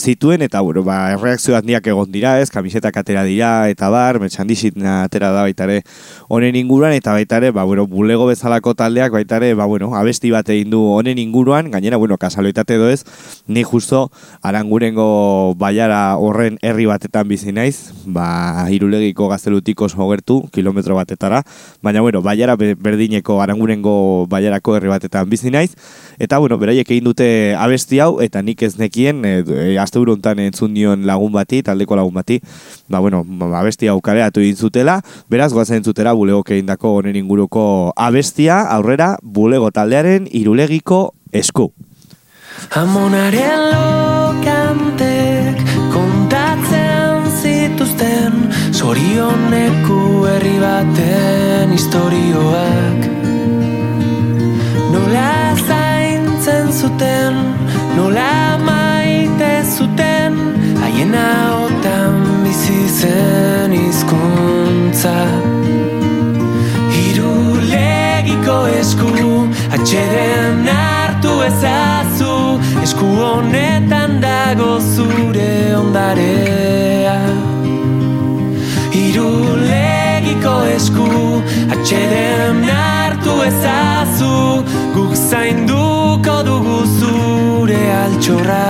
zituen, 0.00 0.42
eta, 0.42 0.62
bueno, 0.64 0.82
ba, 0.82 1.14
reakzio 1.20 1.56
handiak 1.58 1.86
egon 1.92 2.10
dira, 2.12 2.38
ez, 2.40 2.48
kamisetak 2.50 2.96
atera 2.96 3.24
dira, 3.28 3.68
eta 3.68 3.90
bar, 3.92 4.18
merchandising 4.22 4.80
atera 4.88 5.30
da 5.34 5.44
baita 5.44 5.68
ere 5.68 5.82
honen 6.32 6.56
inguruan, 6.56 6.94
eta 6.96 7.12
baita 7.12 7.36
ere, 7.42 7.50
ba, 7.52 7.66
bueno, 7.68 7.86
bulego 7.86 8.26
bezalako 8.30 8.74
taldeak, 8.78 9.12
baita 9.12 9.36
ere, 9.42 9.52
ba, 9.54 9.68
bueno, 9.68 9.92
abesti 9.94 10.32
bat 10.32 10.48
egin 10.48 10.72
du 10.72 10.80
honen 10.94 11.20
inguruan, 11.20 11.70
gainera, 11.70 12.00
bueno, 12.00 12.16
kasaloitate 12.18 12.78
edo 12.80 12.88
ez, 12.88 13.04
ni 13.46 13.62
justo 13.62 14.08
arangurengo 14.42 15.54
baiara 15.60 16.16
horren 16.16 16.58
herri 16.62 16.88
batetan 16.88 17.28
bizi 17.28 17.52
naiz, 17.52 17.92
ba, 18.06 18.66
irulegiko 18.72 19.28
gaztelutik 19.28 19.84
oso 19.84 20.08
gertu, 20.10 20.40
kilometro 20.52 20.96
batetara, 20.96 21.44
baina, 21.82 22.00
bueno, 22.00 22.22
baiara 22.22 22.53
be- 22.56 22.74
berdineko 22.74 23.40
arangurengo 23.42 24.26
baiarako 24.30 24.76
herri 24.76 24.88
batetan 24.88 25.28
bizi 25.30 25.50
naiz, 25.50 25.72
eta, 26.18 26.38
bueno, 26.38 26.58
beraiek 26.58 26.90
egin 26.90 27.04
dute 27.04 27.28
abesti 27.58 28.00
hau, 28.00 28.20
eta 28.24 28.42
nik 28.42 28.62
ez 28.62 28.74
nekien, 28.78 29.24
e, 29.24 29.34
e, 29.44 29.78
aste 29.78 29.98
honetan 29.98 30.38
entzun 30.44 30.72
nion 30.74 31.06
lagun 31.06 31.32
bati, 31.32 31.62
taldeko 31.62 31.96
lagun 31.96 32.14
bati, 32.14 32.40
ba, 32.88 33.00
bueno, 33.00 33.24
ba, 33.24 33.60
abesti 33.60 33.88
hau 33.88 34.00
kaleratu 34.00 34.40
egin 34.40 34.56
zutela, 34.56 35.00
beraz, 35.30 35.52
goazen 35.52 35.82
entzutera 35.82 36.12
bulegok 36.12 36.50
egindako 36.50 36.96
honen 36.98 37.16
inguruko 37.16 37.92
abestia, 37.96 38.62
aurrera, 38.68 39.16
bulego 39.22 39.70
taldearen 39.70 40.28
irulegiko 40.30 41.14
esku. 41.32 41.72
Amonaren 42.78 43.70
lokantek 43.72 44.63
Zorioneko 48.84 49.98
herri 50.28 50.58
baten 50.60 51.70
historioak 51.72 53.06
Nola 54.92 55.30
zaintzen 55.64 56.68
zuten, 56.68 57.38
nola 57.96 58.58
maite 58.60 59.48
zuten 59.76 60.36
Haien 60.82 61.16
otan 61.16 62.18
bizi 62.42 62.82
zen 62.98 63.72
hizkuntza. 63.78 65.14
Irulegiko 67.06 68.58
esku 68.82 69.14
atxeden 69.78 70.68
hartu 70.74 71.38
ezazu 71.48 72.36
Esku 72.84 73.08
honetan 73.30 74.20
dago 74.28 74.76
zure 74.92 75.50
ondarea 75.80 77.43
Irulegiko 79.24 80.54
esku 80.74 81.06
atxeden 81.72 82.60
hartu 82.68 83.36
ezazu 83.48 84.36
Guk 84.96 85.16
zainduko 85.16 86.36
dugu 86.48 86.80
zure 86.98 87.80
altxorra 88.02 88.64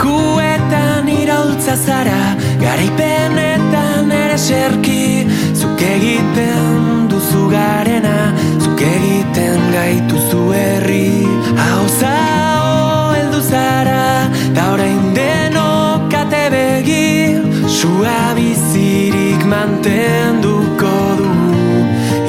Debekuetan 0.00 1.08
iraultza 1.08 1.76
zara 1.76 2.36
Garaipenetan 2.60 4.10
ere 4.10 4.38
serki 4.38 5.26
Zuk 5.52 5.82
egiten 5.82 7.08
duzu 7.10 7.48
garena 7.50 8.32
Zuk 8.62 8.80
egiten 8.80 9.60
gaituzu 9.74 10.46
herri. 10.56 11.26
Hau 11.60 11.84
zao 12.00 13.12
heldu 13.12 13.42
zara 13.44 14.30
Da 14.56 14.72
orain 14.72 15.12
denok 15.14 16.16
ate 16.22 16.46
begir 16.54 17.44
Sua 17.68 18.32
bizirik 18.38 19.44
mantenduko 19.44 20.96
du 21.20 21.30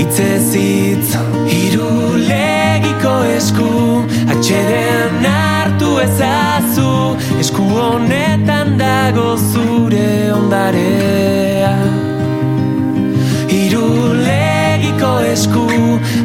Itzez 0.03 0.51
hitz 0.55 1.15
Irulegiko 1.61 3.15
esku. 3.37 3.71
Atxeden 4.31 5.23
hartu 5.25 5.99
ezazu 6.03 6.91
Esku 7.61 7.77
honetan 7.77 8.77
dago 8.77 9.37
zure 9.37 10.33
ondarea. 10.33 11.73
Irulegiko 13.53 15.11
esku 15.33 15.65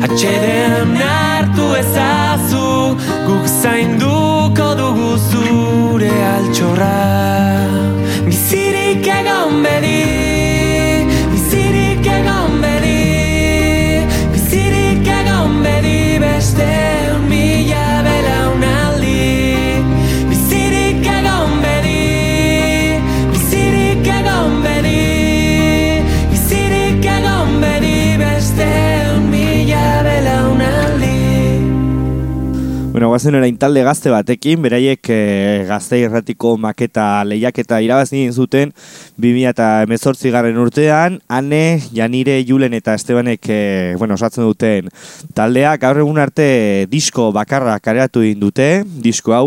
Atxeden 0.07 0.97
hartu 1.03 1.69
ezazu 1.83 2.97
Guk 3.27 3.45
zainduko 3.61 4.71
dugu 4.81 5.13
zure 5.29 6.15
altxorra 6.33 7.16
Bueno, 33.17 33.23
guazen 33.31 33.39
orain 33.39 33.57
talde 33.57 33.81
gazte 33.81 34.11
batekin, 34.13 34.61
beraiek 34.61 35.09
e, 35.09 35.65
gazte 35.65 35.97
irratiko 35.97 36.51
maketa 36.61 37.25
lehiaketa 37.25 37.79
irabazi 37.81 38.27
zuten 38.29 38.75
2018 39.17 40.33
garren 40.35 40.61
urtean, 40.61 41.17
Ane, 41.27 41.81
Janire, 41.97 42.35
Julen 42.45 42.77
eta 42.77 42.93
Estebanek 42.93 43.49
e, 43.49 43.95
bueno, 43.97 44.21
osatzen 44.21 44.45
duten 44.45 44.93
taldea, 45.33 45.79
gaur 45.81 46.03
egun 46.05 46.21
arte 46.21 46.85
disko 46.93 47.31
bakarra 47.33 47.79
kareatu 47.81 48.21
egin 48.21 48.45
dute, 48.45 48.69
disko 48.85 49.33
hau 49.33 49.47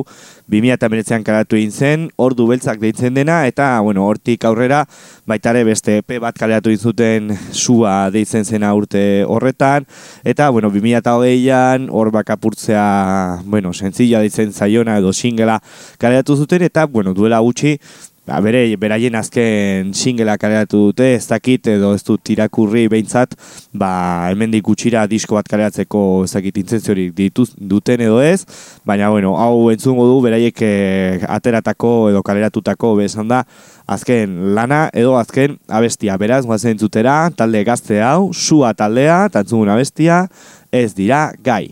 2019an 0.49 1.23
karatu 1.25 1.57
egin 1.59 1.71
zen, 1.71 2.05
ordu 2.17 2.47
beltzak 2.49 2.79
deitzen 2.81 3.13
dena, 3.13 3.43
eta, 3.45 3.67
bueno, 3.85 4.07
hortik 4.09 4.45
aurrera, 4.49 4.81
baitare 5.29 5.61
beste 5.67 5.99
EP 6.01 6.15
bat 6.23 6.37
kaleratu 6.37 6.73
egin 6.73 6.81
zuten 6.81 7.29
sua 7.53 8.09
deitzen 8.13 8.45
zena 8.45 8.73
urte 8.73 9.23
horretan, 9.29 9.85
eta, 10.25 10.49
bueno, 10.49 10.71
2008an, 10.73 11.89
hor 11.93 12.09
bakapurtzea, 12.15 12.85
bueno, 13.45 13.73
sentzilla 13.73 14.23
deitzen 14.25 14.53
zaiona 14.53 14.97
edo 14.97 15.13
singela 15.13 15.59
kaleratu 16.01 16.35
zuten, 16.35 16.65
eta, 16.65 16.87
bueno, 16.89 17.13
duela 17.13 17.39
gutxi, 17.45 17.77
ba, 18.29 18.39
bere, 18.45 18.61
beraien 18.79 19.17
azken 19.17 19.93
singela 19.97 20.37
kaleratu 20.39 20.83
dute, 20.89 21.07
ez 21.17 21.25
dakit 21.29 21.67
edo 21.73 21.93
ez 21.97 22.03
dut 22.05 22.31
irakurri 22.33 22.85
behintzat, 22.91 23.33
ba, 23.73 23.91
hemendik 24.29 24.67
gutxira 24.67 25.05
disko 25.09 25.37
bat 25.39 25.49
kaleratzeko 25.49 26.03
ez 26.27 26.31
dakit 26.35 26.59
intentziorik 26.61 27.15
dituz, 27.17 27.49
duten 27.57 28.03
edo 28.05 28.19
ez, 28.21 28.43
baina, 28.87 29.09
bueno, 29.13 29.33
hau 29.41 29.69
entzungo 29.73 30.05
du, 30.11 30.19
beraiek 30.25 30.63
eh, 30.65 31.25
ateratako 31.39 31.93
edo 32.13 32.23
kaleratutako 32.25 32.93
bezan 33.01 33.31
da, 33.31 33.43
azken 33.89 34.53
lana 34.57 34.85
edo 34.93 35.17
azken 35.17 35.57
abestia, 35.67 36.17
beraz, 36.21 36.43
guazen 36.45 36.75
entzutera, 36.75 37.17
talde 37.35 37.65
gazte 37.65 38.03
hau, 38.05 38.29
sua 38.33 38.75
taldea, 38.77 39.23
tantzugun 39.33 39.73
abestia, 39.73 40.27
ez 40.69 40.91
dira 40.97 41.29
gai. 41.41 41.65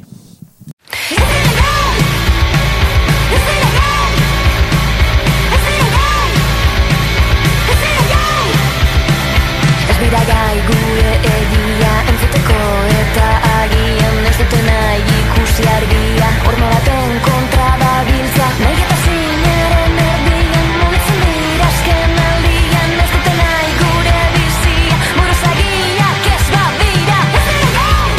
Argia 15.75 16.29
Horma 16.45 16.69
baten 16.73 17.13
kontra 17.27 17.69
dabiltza 17.81 18.47
nahi 18.61 18.79
eta 18.85 18.97
zinaren 19.05 19.99
erdian 20.05 20.67
mugitzen 20.79 21.19
dira 21.25 21.67
azken 21.71 22.15
aldian 22.25 22.95
ez 23.03 23.09
dute 23.13 23.33
nahi 23.41 23.71
gure 23.81 24.19
bizia 24.35 24.97
buruzagiak 25.17 26.29
ez 26.35 26.45
badira 26.55 27.19
Ez 27.39 27.45
dira 27.49 27.69
gai! 27.77 28.13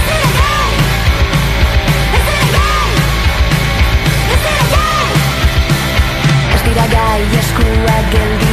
Ez 0.00 0.06
dira 0.10 0.30
gai! 0.40 0.74
Ez 2.18 2.24
dira 2.28 2.52
gai! 2.58 2.92
Ez 4.34 4.40
dira 4.44 4.66
gai! 4.76 5.12
Ez 6.58 6.62
dira 6.68 6.86
gai 6.96 7.20
eskuak 7.42 8.14
geldi 8.16 8.50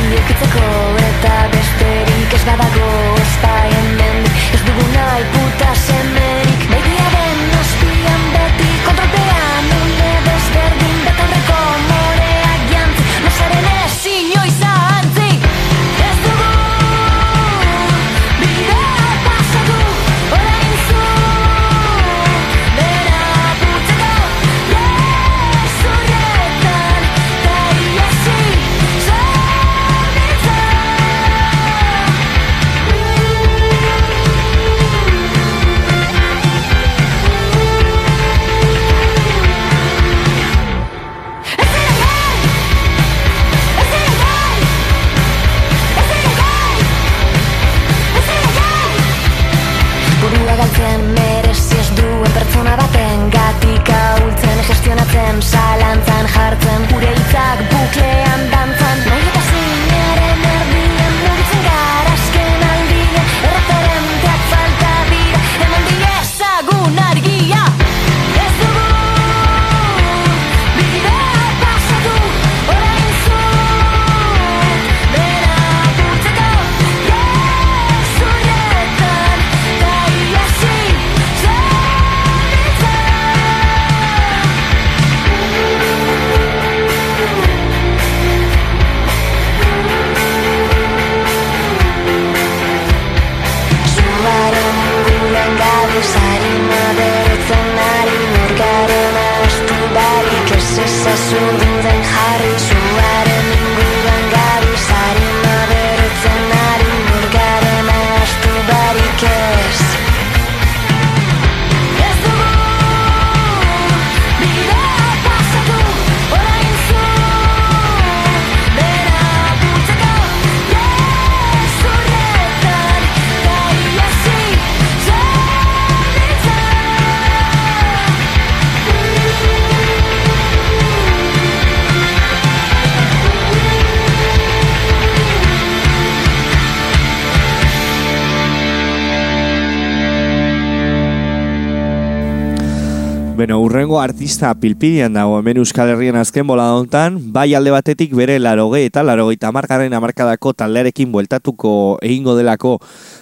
Beno, 143.47 143.61
urrengo 143.63 144.01
artista 144.01 144.49
pilpidian 144.59 145.13
dago 145.15 145.37
hemen 145.39 145.61
Euskal 145.61 145.87
Herrian 145.93 146.17
azken 146.19 146.43
bola 146.49 146.65
hontan, 146.75 147.15
bai 147.31 147.53
alde 147.55 147.71
batetik 147.71 148.11
bere 148.11 148.35
laroge 148.43 148.81
eta 148.83 149.05
laroge 149.07 149.37
tamargarren 149.39 149.93
amarkadako 149.95 150.51
taldearekin 150.51 151.13
bueltatuko 151.13 151.71
egingo 152.03 152.35
delako 152.35 152.73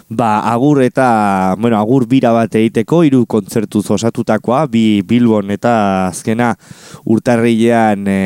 ba, 0.09 0.39
agur 0.49 0.81
eta, 0.81 1.53
bueno, 1.59 1.77
agur 1.77 2.07
bira 2.09 2.31
bat 2.33 2.57
egiteko, 2.57 3.03
hiru 3.05 3.27
kontzertuz 3.29 3.85
osatutakoa, 3.99 4.65
bi 4.65 5.03
Bilbon 5.05 5.53
eta 5.53 5.75
azkena 6.07 6.55
urtarrilean 7.05 8.09
e, 8.09 8.19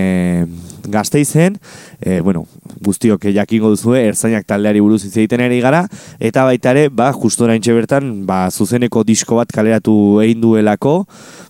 gazteizen, 0.87 1.59
e, 1.99 2.21
bueno, 2.21 2.45
guztiok 2.77 3.29
jakingo 3.33 3.71
duzue, 3.73 4.01
erzainak 4.11 4.47
taldeari 4.47 4.81
buruz 4.83 5.03
hitz 5.03 5.15
egiten 5.17 5.43
ari 5.45 5.59
gara, 5.63 5.85
eta 6.19 6.45
baita 6.47 6.73
ere, 6.75 6.87
ba, 6.89 7.11
justo 7.13 7.45
oraintxe 7.47 7.75
bertan, 7.75 8.11
ba, 8.29 8.47
zuzeneko 8.51 9.03
disko 9.03 9.39
bat 9.39 9.51
kaleratu 9.53 9.93
egin 10.23 10.41
duelako, 10.41 10.95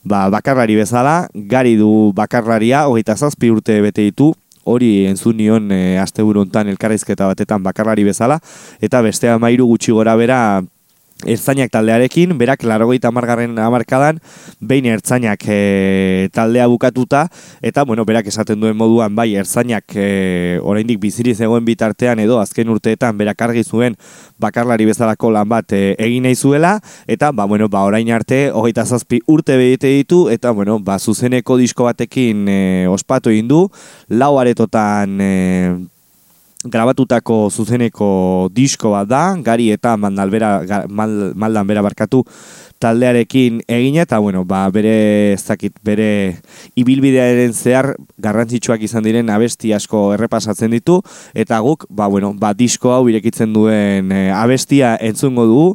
ba, 0.04 0.28
bakarlari 0.34 0.80
bezala, 0.80 1.28
gari 1.34 1.76
du 1.80 2.12
bakarlaria, 2.16 2.88
hogeita 2.88 3.16
zazpi 3.16 3.52
urte 3.54 3.80
bete 3.84 4.08
ditu, 4.10 4.34
hori 4.70 5.06
entzun 5.10 5.38
nion 5.40 5.72
e, 5.74 5.98
asteburu 6.02 6.44
hontan 6.44 6.70
elkarrizketa 6.74 7.30
batetan 7.32 7.64
bakarlari 7.66 8.06
bezala, 8.08 8.40
eta 8.82 9.02
beste 9.06 9.32
amairu 9.32 9.68
gutxi 9.72 9.96
gora 9.96 10.16
bera 10.20 10.40
Ertzainak 11.28 11.68
taldearekin, 11.68 12.32
berak 12.40 12.62
larogeita 12.64 13.10
amargarren 13.12 13.58
amarkadan, 13.60 14.22
behin 14.64 14.86
ertzainak 14.88 15.42
e, 15.52 16.30
taldea 16.32 16.68
bukatuta, 16.72 17.26
eta, 17.60 17.84
bueno, 17.84 18.06
berak 18.08 18.30
esaten 18.32 18.62
duen 18.62 18.78
moduan, 18.80 19.12
bai, 19.18 19.34
ertzainak 19.36 19.84
e, 20.00 20.60
oraindik 20.64 21.02
biziri 21.04 21.36
zegoen 21.36 21.68
bitartean 21.68 22.24
edo, 22.24 22.40
azken 22.40 22.72
urteetan, 22.72 23.20
berak 23.20 23.44
argi 23.50 23.66
zuen 23.68 24.00
bakarlari 24.40 24.88
bezalako 24.88 25.34
lan 25.36 25.52
bat 25.52 25.76
e, 25.76 25.84
egin 26.00 26.24
nahi 26.24 26.40
zuela, 26.40 26.78
eta, 27.04 27.34
ba, 27.36 27.44
bueno, 27.52 27.68
ba, 27.68 27.84
orain 27.84 28.16
arte, 28.16 28.46
hogeita 28.56 28.88
zazpi 28.88 29.20
urte 29.28 29.60
behite 29.60 29.92
ditu, 29.92 30.30
eta, 30.32 30.56
bueno, 30.56 30.80
ba, 30.80 31.02
zuzeneko 31.04 31.60
disko 31.60 31.92
batekin 31.92 32.48
e, 32.48 32.60
ospatu 32.88 33.36
egin 33.36 33.52
du, 33.52 33.66
lau 34.08 34.38
aretotan... 34.40 35.20
E, 35.20 35.99
grabatutako 36.64 37.48
zuzeneko 37.50 38.50
disko 38.52 38.92
bat 38.92 39.08
da, 39.08 39.22
gari 39.40 39.70
eta 39.72 39.96
mandalbera, 39.96 40.58
mal, 40.92 41.32
maldan 41.40 41.68
bera 41.70 41.84
barkatu 41.86 42.26
taldearekin 42.80 43.62
egina, 43.68 44.04
eta 44.04 44.20
bueno, 44.20 44.44
ba, 44.48 44.66
bere, 44.72 45.34
ez 45.34 45.44
dakit, 45.44 45.76
bere 45.84 46.40
ibilbidearen 46.80 47.54
zehar 47.54 47.94
garrantzitsuak 48.20 48.84
izan 48.84 49.08
diren 49.08 49.32
abesti 49.32 49.72
asko 49.76 50.10
errepasatzen 50.16 50.72
ditu, 50.76 51.00
eta 51.34 51.60
guk, 51.64 51.86
ba, 51.90 52.08
bueno, 52.12 52.34
ba, 52.40 52.52
disko 52.56 52.92
hau 52.96 53.06
irekitzen 53.12 53.56
duen 53.56 54.12
e, 54.12 54.28
abestia 54.36 54.98
entzungo 55.00 55.48
dugu, 55.48 55.74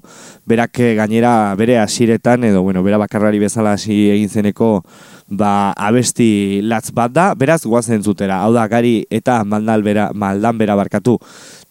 berak 0.49 0.81
eh, 0.81 0.95
gainera 0.97 1.55
bere 1.57 1.79
hasiretan 1.81 2.45
edo, 2.45 2.63
bueno, 2.63 2.85
bera 2.85 3.01
bakarrari 3.01 3.41
bezala 3.41 3.77
hasi 3.77 4.11
egin 4.13 4.29
zeneko, 4.29 4.83
ba, 5.29 5.73
abesti 5.77 6.61
latz 6.63 6.91
bat 6.95 7.13
da, 7.13 7.33
beraz 7.35 7.63
guazen 7.65 8.03
zutera. 8.03 8.43
Hau 8.45 8.53
da, 8.55 8.67
gari 8.69 9.05
eta 9.11 9.43
maldal 9.45 9.83
bera, 9.83 10.11
maldan 10.15 10.59
bera 10.59 10.77
barkatu 10.77 11.19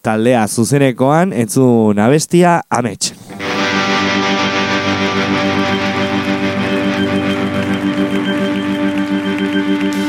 taldea 0.04 0.46
zuzenekoan, 0.48 1.32
entzun 1.32 1.98
abestia, 1.98 2.60
amets. 2.70 3.14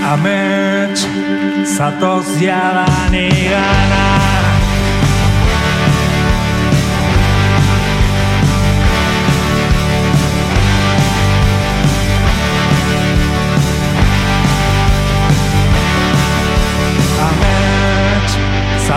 Amets, 0.05 1.07
zatoz 1.75 2.25
jadan 2.39 3.15
igana 3.25 4.34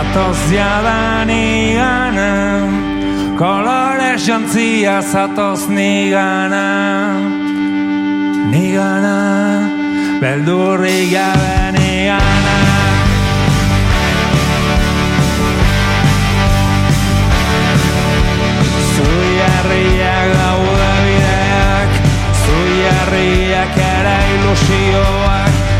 zatoz 0.09 0.51
jadan 0.51 1.29
igana 1.29 2.31
Kolore 3.37 4.17
jantzia 4.17 5.01
zatoz 5.01 5.69
nigana. 5.69 6.65
Nigana, 8.51 9.15
beldurri 10.19 11.07
gabe 11.13 11.71
nigana. 11.77 12.57
Zuiarriak 18.91 20.29
daude 20.35 20.91
bideak 21.05 21.91
Zuiarriak 22.43 23.81
ere 23.93 24.17
ilusioak 24.35 25.28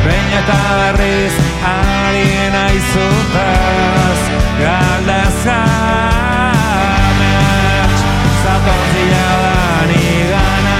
Behin 0.05 0.29
eta 0.39 0.59
berriz 0.79 1.35
ari 1.71 2.29
naizutaz 2.55 4.21
Galdezamets 4.61 5.59
Zatozia 8.43 9.27
da 9.43 9.57
nigana 9.91 10.79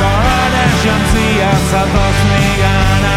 Kolore 0.00 0.66
jantzia 0.84 1.52
zatoz 1.70 2.18
Nigana 2.32 3.11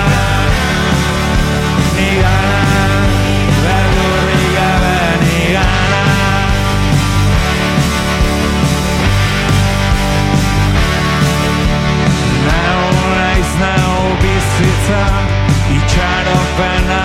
open 16.58 17.05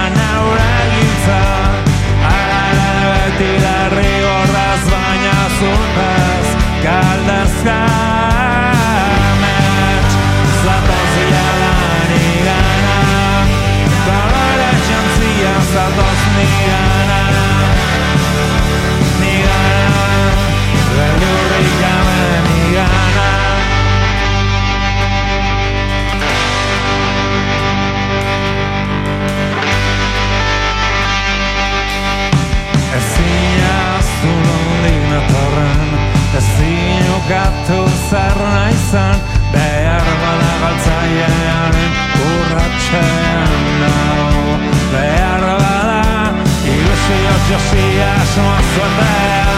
josia 47.51 48.12
asmoa 48.22 48.59
zuetea 48.74 49.55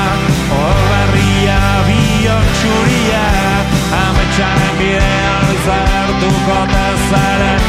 Hor 0.51 0.79
berria 0.91 1.59
bihotxuria 1.87 3.25
Ametxaren 3.99 4.75
bidean 4.79 5.51
izartuko 5.57 6.59
tezaren 6.73 7.61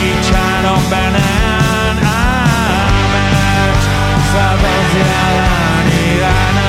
Itxaron 0.00 0.84
benean 0.92 2.02
amets 2.12 3.88
Zatoz 4.32 4.92
jalan 4.98 5.90
igana 6.02 6.68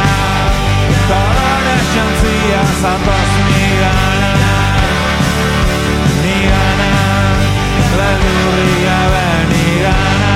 Kolore 1.10 1.78
jantzia 1.94 2.64
zatoz 2.82 3.32
nigana 3.52 4.56
Nigana 6.24 6.92
Beldurri 7.96 8.76
gabe 8.88 9.26
nigana 9.54 10.36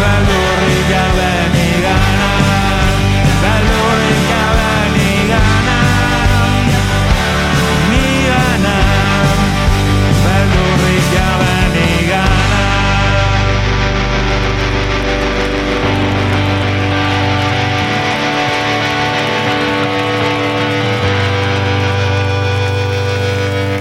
Beldurri 0.00 0.82
gabe 0.92 1.33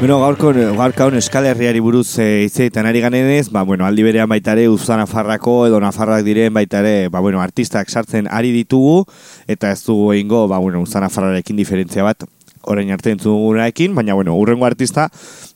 Bueno, 0.03 0.19
gaurko 0.19 0.51
gaurkaun 0.51 1.15
Euskal 1.15 1.45
Herriari 1.47 1.79
buruz 1.79 2.17
e, 2.19 2.25
hitz 2.43 2.57
egiten 2.59 2.83
ari 2.89 2.99
ganenez, 2.99 3.45
ba 3.55 3.61
bueno, 3.63 3.85
aldi 3.87 4.03
berean 4.03 4.27
baita 4.27 4.51
ere 4.51 4.65
Uza 4.67 4.97
Nafarrako 4.99 5.53
edo 5.69 5.79
Nafarrak 5.79 6.25
diren 6.27 6.51
baita 6.53 6.81
ere, 6.81 7.07
ba 7.07 7.21
bueno, 7.23 7.39
artistak 7.39 7.87
sartzen 7.87 8.27
ari 8.27 8.51
ditugu 8.51 9.05
eta 9.47 9.71
ez 9.71 9.79
dugu 9.85 10.11
eingo, 10.11 10.41
ba 10.51 10.57
bueno, 10.59 10.81
Uza 10.83 10.99
Nafarrarekin 10.99 11.55
diferentzia 11.55 12.03
bat 12.03 12.25
orain 12.67 12.91
arte 12.91 13.13
entzugunaekin, 13.15 13.95
baina 13.95 14.13
bueno, 14.13 14.35
urrengo 14.35 14.67
artista 14.67 15.07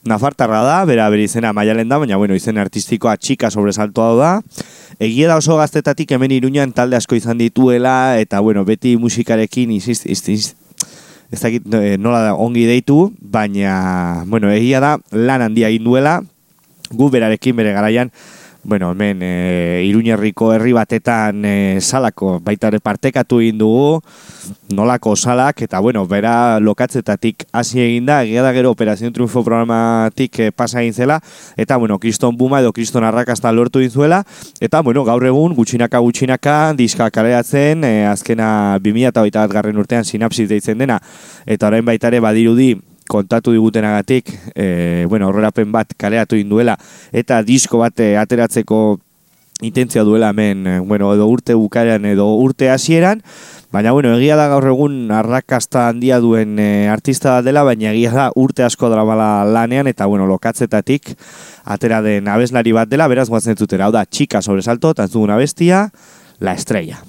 Nafartarra 0.08 0.62
da, 0.64 0.78
bera 0.88 1.10
bere 1.12 1.28
izena 1.28 1.52
maialen 1.52 1.92
da, 1.92 1.98
baina 2.00 2.16
bueno, 2.16 2.32
izen 2.32 2.56
artistikoa 2.56 3.18
txika 3.20 3.50
sobresaltoa 3.52 4.14
da. 4.16 4.32
Egia 4.96 5.28
da 5.28 5.36
oso 5.36 5.60
gaztetatik 5.60 6.16
hemen 6.16 6.32
iruñan 6.32 6.72
talde 6.72 6.96
asko 6.96 7.20
izan 7.20 7.36
dituela, 7.36 8.16
eta 8.16 8.40
bueno, 8.40 8.64
beti 8.64 8.96
musikarekin 8.96 9.76
ez 11.32 11.40
dakit 11.40 11.66
eh, 11.74 11.96
nola 12.00 12.22
da 12.24 12.32
ongi 12.34 12.64
deitu, 12.68 13.12
baina, 13.20 14.24
bueno, 14.26 14.48
egia 14.52 14.80
da 14.80 14.96
lan 15.12 15.44
handia 15.44 15.68
egin 15.68 15.84
duela, 15.84 16.18
gu 16.88 17.10
berarekin 17.12 17.56
bere 17.56 17.74
garaian, 17.76 18.12
bueno, 18.68 18.92
hemen 18.92 19.20
e, 19.22 19.82
Iruñerriko 19.88 20.52
herri 20.52 20.74
batetan 20.76 21.40
e, 21.48 21.80
salako 21.80 22.34
baita 22.44 22.68
ere 22.68 22.80
partekatu 22.84 23.38
egin 23.40 23.56
dugu, 23.62 24.02
nolako 24.76 25.14
salak, 25.16 25.62
eta 25.64 25.80
bueno, 25.80 26.02
bera 26.06 26.60
lokatzetatik 26.60 27.46
hasi 27.50 27.80
egin 27.80 28.04
da, 28.10 28.18
egia 28.26 28.44
da 28.44 28.52
gero 28.52 28.70
Operación 28.70 29.14
Triunfo 29.16 29.40
programatik 29.46 30.36
e, 30.38 30.50
pasa 30.52 30.82
egin 30.82 30.92
zela, 30.92 31.16
eta 31.56 31.78
bueno, 31.80 31.96
Kriston 31.98 32.36
Buma 32.36 32.60
edo 32.60 32.74
Kriston 32.76 33.08
Arrakasta 33.08 33.54
lortu 33.56 33.80
egin 33.80 33.96
zuela, 33.96 34.20
eta 34.60 34.82
bueno, 34.84 35.06
gaur 35.08 35.24
egun 35.24 35.56
gutxinaka 35.56 36.04
gutxinaka 36.04 36.58
diska 36.76 37.08
kaleatzen, 37.10 37.88
e, 37.88 38.04
azkena 38.04 38.76
2008 38.84 39.40
bat 39.40 39.56
garren 39.56 39.80
urtean 39.80 40.04
sinapsis 40.04 40.48
deitzen 40.52 40.76
dena, 40.84 41.00
eta 41.46 41.72
orain 41.72 41.88
baita 41.88 42.12
ere 42.12 42.20
badirudi 42.20 42.74
kontatu 43.08 43.52
digutenagatik, 43.56 44.30
e, 44.54 45.04
bueno, 45.08 45.26
aurrerapen 45.26 45.72
bat 45.72 45.92
kaleatu 45.96 46.38
induela, 46.38 46.78
eta 47.12 47.42
disko 47.42 47.82
bat 47.82 47.98
e, 48.00 48.14
ateratzeko 48.20 49.00
intentzia 49.60 50.04
duela 50.04 50.30
hemen, 50.30 50.66
e, 50.66 50.78
bueno, 50.80 51.10
edo 51.14 51.26
urte 51.26 51.54
bukarean 51.58 52.04
edo 52.06 52.28
urte 52.38 52.70
hasieran, 52.70 53.22
baina 53.72 53.92
bueno, 53.92 54.14
egia 54.16 54.36
da 54.38 54.46
gaur 54.52 54.68
egun 54.70 55.10
arrakasta 55.10 55.88
handia 55.88 56.20
duen 56.22 56.58
e, 56.62 56.88
artista 56.88 57.40
dela, 57.42 57.64
baina 57.66 57.90
egia 57.90 58.14
da 58.14 58.30
urte 58.36 58.64
asko 58.64 58.90
dramala 58.92 59.44
lanean, 59.44 59.90
eta 59.90 60.06
bueno, 60.06 60.26
lokatzetatik 60.30 61.16
atera 61.64 62.02
den 62.06 62.28
abeslari 62.28 62.72
bat 62.72 62.88
dela, 62.88 63.08
beraz 63.10 63.28
guatzen 63.28 63.58
zutera, 63.58 63.88
hau 63.88 63.96
da, 63.96 64.06
txika 64.06 64.42
sobresalto, 64.42 64.94
eta 64.94 65.08
entzuguna 65.10 65.36
bestia, 65.36 65.88
la 66.38 66.54
estrella. 66.54 67.02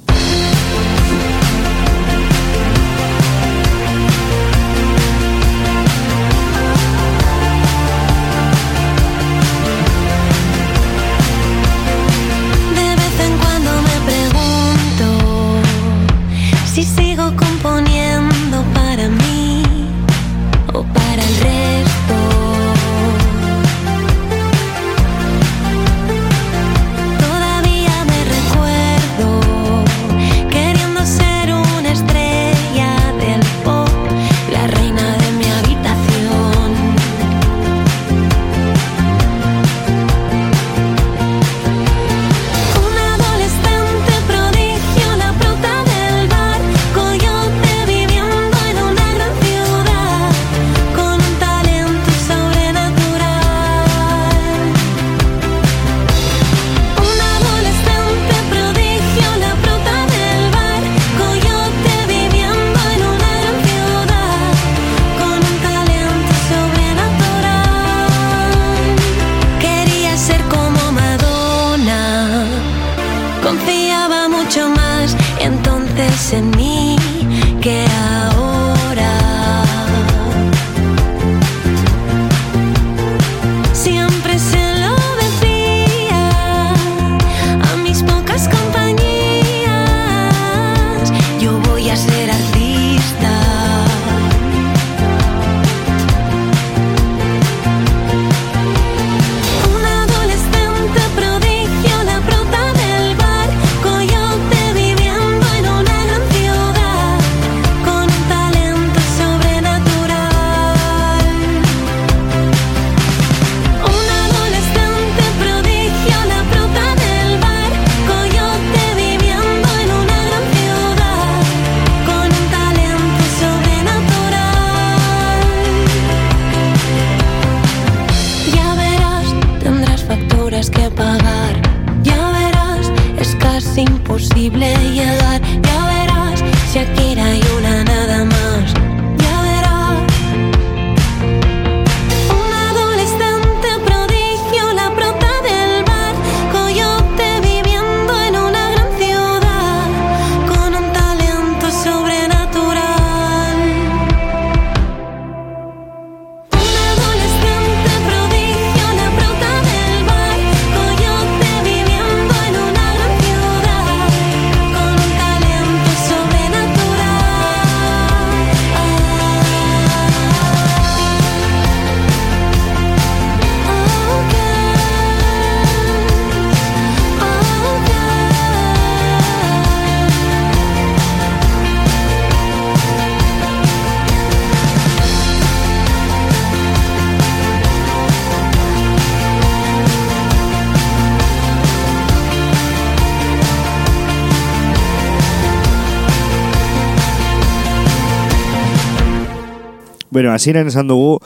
Bueno, 200.19 200.33
hasieran 200.33 200.67
esan 200.67 200.89
dugu 200.91 201.21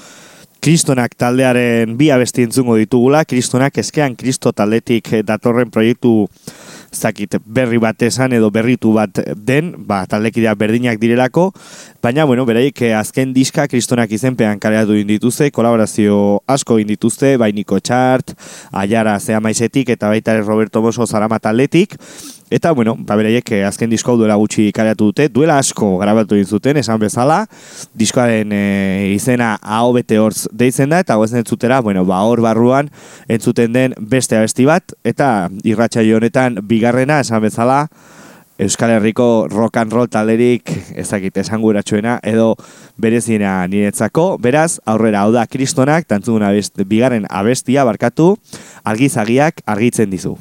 Kristonak 0.61 1.15
taldearen 1.17 1.95
bi 1.97 2.11
abesti 2.13 2.43
entzungo 2.45 2.75
ditugula, 2.77 3.23
Kristonak 3.25 3.79
eskean 3.81 4.13
Kristo 4.13 4.51
taldetik 4.53 5.09
datorren 5.25 5.71
proiektu 5.73 6.27
zakit 6.93 7.39
berri 7.45 7.79
bat 7.81 8.05
esan 8.05 8.35
edo 8.37 8.51
berritu 8.53 8.93
bat 8.93 9.17
den, 9.35 9.73
ba, 9.87 10.03
taldekideak 10.05 10.57
berdinak 10.59 11.01
direlako, 11.01 11.49
baina, 12.05 12.27
bueno, 12.29 12.45
beraiek 12.45 12.83
eh, 12.85 12.93
azken 12.93 13.33
diska 13.33 13.65
kristonak 13.67 14.13
izenpean 14.13 14.61
kareatu 14.61 14.93
egin 14.93 15.09
dituzte, 15.15 15.49
kolaborazio 15.51 16.43
asko 16.45 16.77
egin 16.77 16.93
dituzte, 16.93 17.33
bai 17.41 17.51
Niko 17.57 17.79
Txart, 17.81 18.35
Aiara 18.71 19.17
Zea 19.19 19.41
Maizetik 19.41 19.89
eta 19.89 20.13
baita 20.13 20.37
Roberto 20.43 20.85
Moso 20.85 21.09
Zarama 21.09 21.41
taldetik, 21.41 21.97
Eta, 22.53 22.69
bueno, 22.71 22.93
ba, 22.99 23.15
beraiek 23.17 23.47
eh, 23.49 23.63
azken 23.65 23.89
disko 23.89 24.13
duela 24.13 24.35
gutxi 24.37 24.67
kareatu 24.77 25.07
dute, 25.09 25.25
duela 25.33 25.55
asko 25.57 25.95
grabatu 25.97 26.37
zuten, 26.45 26.77
esan 26.77 26.99
bezala, 27.01 27.47
diskoaren 27.97 28.53
e, 28.53 28.59
izena 29.15 29.55
AO 29.57 29.89
bete 29.95 30.19
hortz 30.21 30.45
deitzen 30.53 30.93
da, 30.93 30.99
eta 31.01 31.17
goezen 31.17 31.41
entzutera, 31.41 31.81
bueno, 31.81 32.05
ba, 32.05 32.21
hor 32.21 32.43
barruan 32.45 32.91
entzuten 33.27 33.73
den 33.73 33.97
beste 33.97 34.37
abesti 34.37 34.69
bat, 34.69 34.93
eta 35.03 35.49
irratsaio 35.65 36.21
honetan 36.21 36.61
bigarrena, 36.61 37.23
esan 37.25 37.41
bezala, 37.41 37.87
Euskal 38.61 38.93
Herriko 38.93 39.47
rock 39.49 39.81
and 39.81 39.97
roll 39.97 40.07
talerik 40.13 40.69
ezakit 40.93 41.41
esanguratsuena 41.41 42.19
edo 42.21 42.51
bereziena 43.01 43.63
niretzako. 43.65 44.37
Beraz, 44.37 44.77
aurrera 44.85 45.25
hau 45.25 45.33
da 45.33 45.49
kristonak, 45.49 46.05
tantzun 46.05 46.45
abest, 46.45 46.77
bigarren 46.85 47.25
abestia 47.33 47.81
barkatu, 47.89 48.35
argizagiak 48.85 49.65
argitzen 49.65 50.13
dizu. 50.13 50.37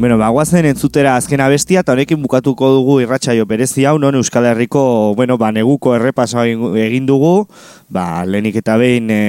Bueno, 0.00 0.16
ba, 0.16 0.30
guazen 0.32 0.64
entzutera 0.64 1.10
azken 1.20 1.42
abestia, 1.44 1.82
eta 1.84 1.92
honekin 1.92 2.22
bukatuko 2.22 2.70
dugu 2.72 2.94
irratsaio 3.02 3.44
berezi 3.44 3.82
hau, 3.84 3.98
non 4.00 4.16
Euskal 4.16 4.46
Herriko, 4.48 5.12
bueno, 5.14 5.36
ba, 5.36 5.50
neguko 5.52 5.92
errepaso 5.92 6.40
egin 6.40 7.04
dugu, 7.04 7.50
ba, 7.90 8.24
lehenik 8.24 8.60
eta 8.62 8.76
behin 8.78 9.10
e, 9.10 9.20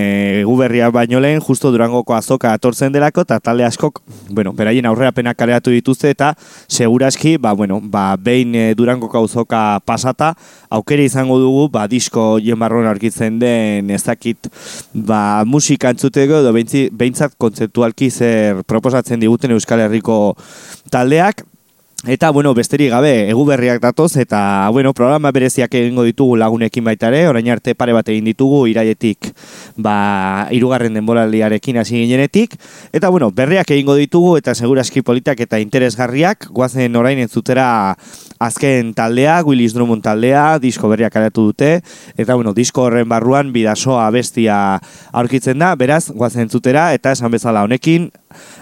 egu 0.43 0.53
berria 0.59 0.91
baino 0.93 1.19
lehen, 1.19 1.41
justo 1.41 1.71
durangoko 1.73 2.13
azoka 2.15 2.53
atortzen 2.53 2.93
delako, 2.93 3.25
eta 3.25 3.39
talde 3.41 3.65
askok, 3.65 3.99
bueno, 4.29 4.53
beraien 4.53 4.85
aurrerapenak 4.85 5.37
kareatu 5.37 5.73
dituzte, 5.73 6.13
eta 6.13 6.31
seguraski, 6.69 7.35
ba, 7.41 7.55
bueno, 7.57 7.81
ba, 7.81 8.15
behin 8.21 8.53
e, 8.55 8.65
durangoko 8.77 9.25
azoka 9.25 9.81
pasata, 9.85 10.35
aukera 10.69 11.03
izango 11.03 11.39
dugu, 11.41 11.67
ba, 11.73 11.87
disko 11.91 12.37
hien 12.37 12.59
barruan 12.61 12.87
aurkitzen 12.91 13.39
den, 13.41 13.89
ez 13.89 14.05
ba, 14.93 15.43
musika 15.45 15.89
entzuteko, 15.89 16.43
edo 16.45 16.53
behintzat 16.53 17.33
kontzeptualki 17.41 18.11
zer 18.11 18.63
proposatzen 18.69 19.19
diguten 19.19 19.57
Euskal 19.57 19.81
Herriko 19.81 20.35
taldeak, 20.93 21.45
Eta, 22.07 22.31
bueno, 22.31 22.55
besterik 22.57 22.89
gabe, 22.89 23.29
egu 23.29 23.43
berriak 23.45 23.77
datoz, 23.77 24.15
eta, 24.17 24.67
bueno, 24.73 24.89
programa 24.91 25.29
bereziak 25.29 25.75
egingo 25.77 26.01
ditugu 26.01 26.33
lagunekin 26.41 26.81
baita 26.87 27.11
ere, 27.11 27.27
orain 27.29 27.45
arte 27.53 27.75
pare 27.77 27.93
bat 27.93 28.07
egin 28.09 28.25
ditugu, 28.25 28.63
iraietik, 28.71 29.27
ba, 29.77 30.47
irugarren 30.49 30.97
denboraldiarekin 30.97 31.77
hasi 31.77 31.99
ginenetik, 32.01 32.55
eta, 32.89 33.13
bueno, 33.13 33.29
berriak 33.29 33.69
egingo 33.69 33.93
ditugu, 33.99 34.33
eta 34.41 34.55
seguraski 34.57 35.05
politak 35.05 35.45
eta 35.45 35.59
interesgarriak, 35.61 36.49
guazen 36.49 36.97
orain 36.97 37.21
entzutera 37.21 37.67
azken 38.41 38.93
taldea, 38.97 39.41
Willis 39.45 39.75
Drummond 39.75 40.03
taldea, 40.05 40.57
disko 40.61 40.89
berriak 40.91 41.13
karatu 41.13 41.47
dute, 41.51 41.71
eta 42.17 42.35
bueno, 42.35 42.55
disko 42.57 42.87
horren 42.87 43.09
barruan 43.09 43.51
bidasoa 43.53 44.09
bestia 44.13 44.55
aurkitzen 45.13 45.61
da, 45.61 45.73
beraz, 45.77 46.07
guazen 46.09 46.47
entzutera, 46.47 46.89
eta 46.97 47.13
esan 47.13 47.31
bezala 47.33 47.65
honekin, 47.67 48.09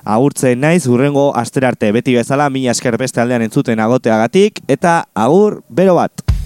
agurtzen 0.04 0.60
naiz, 0.66 0.84
urrengo 0.92 1.30
asterarte 1.40 1.94
beti 1.96 2.18
bezala, 2.20 2.50
mila 2.52 2.76
esker 2.76 3.00
beste 3.00 3.24
aldean 3.24 3.48
entzuten 3.48 3.80
agoteagatik, 3.80 4.64
eta 4.68 5.02
agur, 5.16 5.62
bero 5.70 5.96
bat! 6.02 6.39